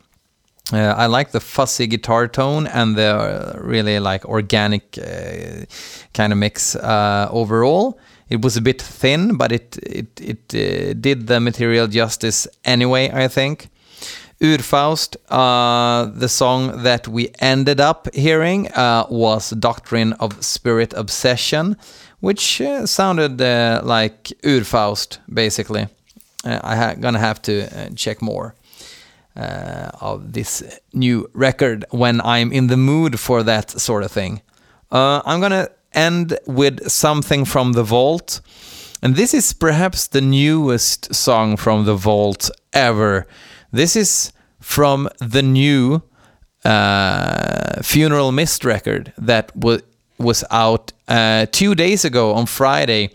uh, 0.73 0.95
I 0.97 1.07
like 1.07 1.33
the 1.33 1.41
fuzzy 1.41 1.87
guitar 1.87 2.29
tone 2.29 2.67
and 2.67 2.97
the 2.97 3.15
uh, 3.15 3.59
really 3.61 3.99
like 3.99 4.25
organic 4.25 4.99
uh, 4.99 5.67
kind 6.15 6.33
of 6.33 6.39
mix 6.39 6.77
uh, 6.77 7.29
overall. 7.31 7.99
It 8.33 8.41
was 8.43 8.57
a 8.57 8.63
bit 8.63 8.81
thin, 8.81 9.37
but 9.37 9.53
it 9.53 9.77
it 9.83 10.21
it 10.21 10.55
uh, 10.55 10.95
did 11.01 11.27
the 11.27 11.39
material 11.41 11.87
justice 11.87 12.49
anyway. 12.65 13.11
I 13.25 13.29
think. 13.29 13.69
Urfaust, 14.41 15.17
uh, 15.29 16.11
the 16.19 16.29
song 16.29 16.83
that 16.83 17.07
we 17.07 17.29
ended 17.39 17.81
up 17.81 18.09
hearing 18.15 18.69
was 19.09 19.51
"Doctrine 19.51 20.15
of 20.15 20.43
Spirit 20.45 20.95
Obsession," 20.97 21.77
which 22.21 22.63
sounded 22.87 23.41
like 23.85 24.33
Urfaust 24.43 25.19
basically. 25.29 25.87
I'm 26.45 26.79
ha 26.79 26.95
gonna 26.95 27.21
have 27.21 27.41
to 27.43 27.53
check 27.95 28.23
more 28.23 28.55
uh, 29.37 29.91
of 30.01 30.33
this 30.33 30.63
new 30.93 31.29
record 31.35 31.85
when 31.91 32.21
I'm 32.21 32.53
in 32.53 32.67
the 32.67 32.77
mood 32.77 33.21
for 33.21 33.43
that 33.45 33.71
sort 33.71 34.05
of 34.05 34.11
thing. 34.11 34.41
Uh, 34.91 35.23
I'm 35.25 35.41
gonna 35.41 35.69
end 35.95 36.39
with 36.47 36.89
something 36.91 37.45
from 37.45 37.73
the 37.73 37.83
Vault, 37.83 38.41
and 39.03 39.17
this 39.17 39.35
is 39.35 39.53
perhaps 39.53 40.07
the 40.07 40.21
newest 40.21 41.15
song 41.15 41.57
from 41.57 41.85
the 41.85 41.95
Vault 41.95 42.51
ever. 42.73 43.27
This 43.73 43.97
is 43.97 44.33
from 44.61 45.09
the 45.19 45.43
new 45.43 46.03
uh, 46.65 47.83
Funeral 47.83 48.33
Mist 48.33 48.65
record 48.65 49.13
that 49.19 49.55
was 49.57 49.83
was 50.19 50.45
out 50.51 50.93
uh, 51.09 51.47
two 51.51 51.75
days 51.75 52.05
ago 52.05 52.33
on 52.35 52.47
Friday. 52.47 53.11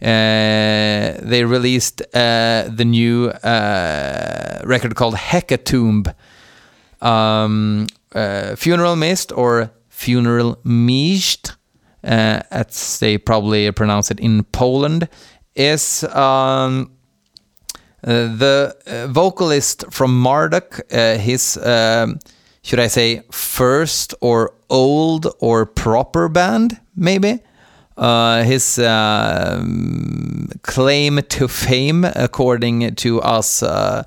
Uh, 0.00 1.18
they 1.22 1.44
released 1.44 2.00
uh, 2.14 2.68
the 2.68 2.84
new 2.84 3.28
uh, 3.28 4.62
record 4.64 4.94
called 4.94 5.14
Hekatomb. 5.14 6.14
Um, 7.00 7.86
Funeral 8.56 8.96
Mist 8.96 9.32
or 9.32 9.70
Funeral 9.90 10.58
Mist, 10.64 11.55
as 12.06 12.98
they 13.00 13.18
probably 13.18 13.70
pronounce 13.72 14.10
it 14.10 14.20
in 14.20 14.44
Poland, 14.44 15.08
is 15.54 16.04
um, 16.04 16.92
the 18.02 18.76
vocalist 19.08 19.84
from 19.90 20.20
Marduk. 20.20 20.80
his 20.90 21.56
um, 21.58 22.18
should 22.62 22.80
I 22.80 22.88
say 22.88 23.22
first 23.30 24.14
or 24.20 24.52
old 24.68 25.26
or 25.38 25.66
proper 25.66 26.28
band, 26.28 26.80
maybe. 26.96 27.40
Uh, 27.96 28.42
his 28.42 28.78
uh, 28.78 29.64
claim 30.62 31.20
to 31.28 31.48
fame, 31.48 32.04
according 32.04 32.94
to 32.96 33.22
us 33.22 33.62
uh, 33.62 33.66
uh 33.66 34.02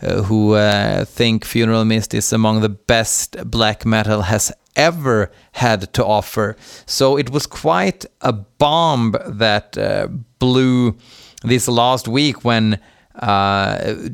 who 0.00 0.54
uh, 0.54 1.04
think 1.04 1.44
Funeral 1.44 1.84
Mist 1.84 2.14
is 2.14 2.32
among 2.32 2.60
the 2.60 2.68
best 2.68 3.36
black 3.50 3.84
metal 3.84 4.22
has 4.22 4.52
ever 4.76 5.30
had 5.52 5.92
to 5.94 6.04
offer. 6.04 6.56
So 6.86 7.16
it 7.16 7.30
was 7.30 7.46
quite 7.46 8.06
a 8.20 8.32
bomb 8.32 9.16
that 9.26 9.76
uh, 9.76 10.08
blew 10.38 10.96
this 11.42 11.68
last 11.68 12.08
week 12.08 12.44
when. 12.44 12.78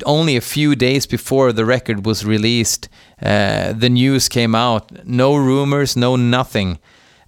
only 0.05 0.35
a 0.35 0.41
few 0.41 0.75
days 0.75 1.07
before 1.07 1.53
the 1.53 1.63
record 1.63 2.05
was 2.05 2.25
released, 2.25 2.89
the 3.19 3.89
news 3.89 4.27
came 4.29 4.55
out. 4.55 5.05
No 5.05 5.35
rumors, 5.35 5.95
no 5.95 6.15
nothing 6.15 6.79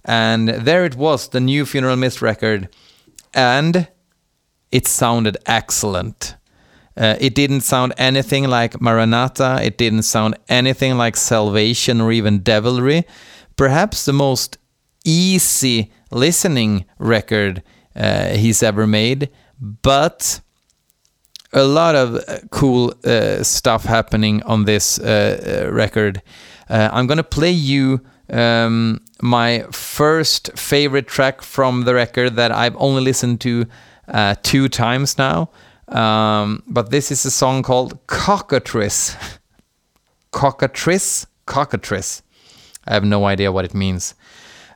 and 0.08 0.48
there 0.48 0.86
it 0.86 0.96
was, 0.96 1.28
the 1.28 1.40
new 1.40 1.66
Funeral 1.66 1.96
Mist 1.96 2.22
record, 2.22 2.70
and 3.34 3.88
it 4.72 4.86
sounded 4.86 5.36
excellent. 5.44 6.36
Uh, 6.98 7.16
it 7.20 7.34
didn't 7.34 7.60
sound 7.60 7.94
anything 7.96 8.48
like 8.48 8.80
Maranatha. 8.80 9.60
It 9.62 9.78
didn't 9.78 10.02
sound 10.02 10.36
anything 10.48 10.96
like 10.96 11.16
Salvation 11.16 12.00
or 12.00 12.10
even 12.10 12.40
Devilry. 12.40 13.04
Perhaps 13.56 14.04
the 14.04 14.12
most 14.12 14.58
easy 15.04 15.92
listening 16.10 16.84
record 16.98 17.62
uh, 17.94 18.30
he's 18.30 18.62
ever 18.62 18.86
made, 18.86 19.28
but 19.60 20.40
a 21.52 21.64
lot 21.64 21.94
of 21.94 22.16
uh, 22.16 22.38
cool 22.50 22.94
uh, 23.04 23.42
stuff 23.42 23.84
happening 23.84 24.42
on 24.42 24.64
this 24.64 24.98
uh, 24.98 25.64
uh, 25.66 25.72
record. 25.72 26.22
I'm 26.68 27.06
gonna 27.06 27.22
play 27.22 27.50
you 27.50 28.04
um, 28.30 29.00
my 29.22 29.64
first 29.72 30.50
favorite 30.58 31.08
track 31.08 31.40
from 31.40 31.84
the 31.84 31.94
record 31.94 32.36
that 32.36 32.52
I've 32.52 32.76
only 32.76 33.02
listened 33.02 33.40
to 33.40 33.66
two 34.42 34.68
times 34.68 35.16
now. 35.16 35.50
Um, 35.88 36.62
but 36.66 36.90
this 36.90 37.10
is 37.10 37.24
a 37.24 37.30
song 37.30 37.62
called 37.62 37.98
Cockatrice. 38.06 39.16
cockatrice. 40.32 41.26
Cockatrice. 41.46 42.22
I 42.86 42.94
have 42.94 43.04
no 43.04 43.24
idea 43.26 43.52
what 43.52 43.64
it 43.64 43.74
means. 43.74 44.14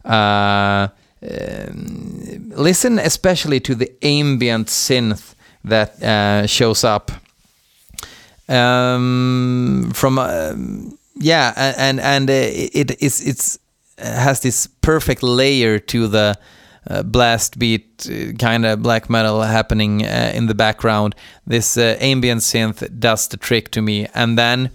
Uh, 0.04 0.88
um, 1.22 2.52
listen 2.56 2.98
especially 2.98 3.60
to 3.60 3.74
the 3.76 3.92
ambient 4.04 4.66
synth 4.66 5.34
that 5.62 6.02
uh, 6.02 6.46
shows 6.48 6.82
up 6.82 7.12
um, 8.48 9.92
from 9.94 10.18
um 10.18 10.98
yeah 11.14 11.52
and 11.78 12.00
and 12.00 12.28
uh, 12.28 12.32
it 12.32 13.00
is 13.00 13.24
it's 13.24 13.58
has 13.98 14.40
this 14.40 14.66
perfect 14.66 15.22
layer 15.22 15.78
to 15.78 16.08
the 16.08 16.36
uh, 16.88 17.02
blast 17.02 17.58
beat 17.58 18.08
uh, 18.10 18.32
kind 18.38 18.66
of 18.66 18.82
black 18.82 19.08
metal 19.08 19.42
happening 19.42 20.04
uh, 20.04 20.32
in 20.34 20.46
the 20.46 20.54
background. 20.54 21.14
This 21.46 21.76
uh, 21.76 21.96
ambient 22.00 22.40
synth 22.40 22.98
does 22.98 23.28
the 23.28 23.36
trick 23.36 23.70
to 23.72 23.82
me. 23.82 24.08
And 24.14 24.36
then 24.36 24.70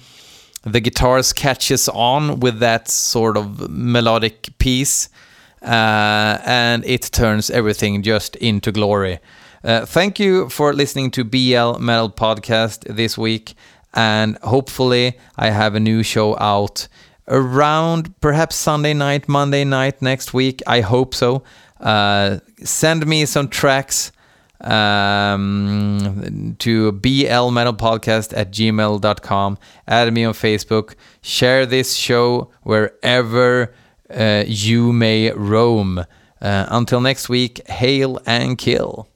the 0.63 0.79
guitars 0.79 1.33
catches 1.33 1.89
on 1.89 2.39
with 2.39 2.59
that 2.59 2.89
sort 2.89 3.35
of 3.35 3.69
melodic 3.69 4.57
piece 4.57 5.09
and 5.61 6.85
it 6.85 7.01
turns 7.11 7.49
everything 7.49 8.03
just 8.03 8.35
into 8.37 8.71
glory. 8.71 9.19
Thank 9.63 10.19
you 10.19 10.47
for 10.49 10.71
listening 10.71 11.11
to 11.11 11.23
bl 11.25 11.79
metal 11.79 12.09
podcast 12.09 12.83
this 12.95 13.17
week 13.17 13.55
and 13.93 14.37
hopefully 14.43 15.17
i 15.35 15.49
have 15.49 15.73
a 15.75 15.79
new 15.79 16.03
show 16.03 16.37
out 16.39 16.87
around 17.27 18.13
perhaps 18.21 18.55
sunday 18.55 18.93
night 18.93 19.27
monday 19.27 19.65
night 19.65 20.01
next 20.01 20.33
week. 20.33 20.61
I 20.67 20.81
hope 20.81 21.13
so 21.13 21.43
uh, 21.79 22.39
send 22.63 23.05
me 23.05 23.25
some 23.25 23.47
tracks 23.47 24.11
um, 24.61 26.55
to 26.59 26.91
blmetalpodcast 26.93 28.35
at 28.35 28.51
gmail.com. 28.51 29.57
Add 29.87 30.13
me 30.13 30.23
on 30.25 30.33
Facebook. 30.33 30.95
Share 31.21 31.65
this 31.65 31.95
show 31.95 32.51
wherever 32.63 33.73
uh, 34.09 34.43
you 34.47 34.93
may 34.93 35.31
roam. 35.31 35.99
Uh, 36.39 36.65
until 36.69 37.01
next 37.01 37.29
week, 37.29 37.67
hail 37.67 38.19
and 38.25 38.57
kill. 38.57 39.07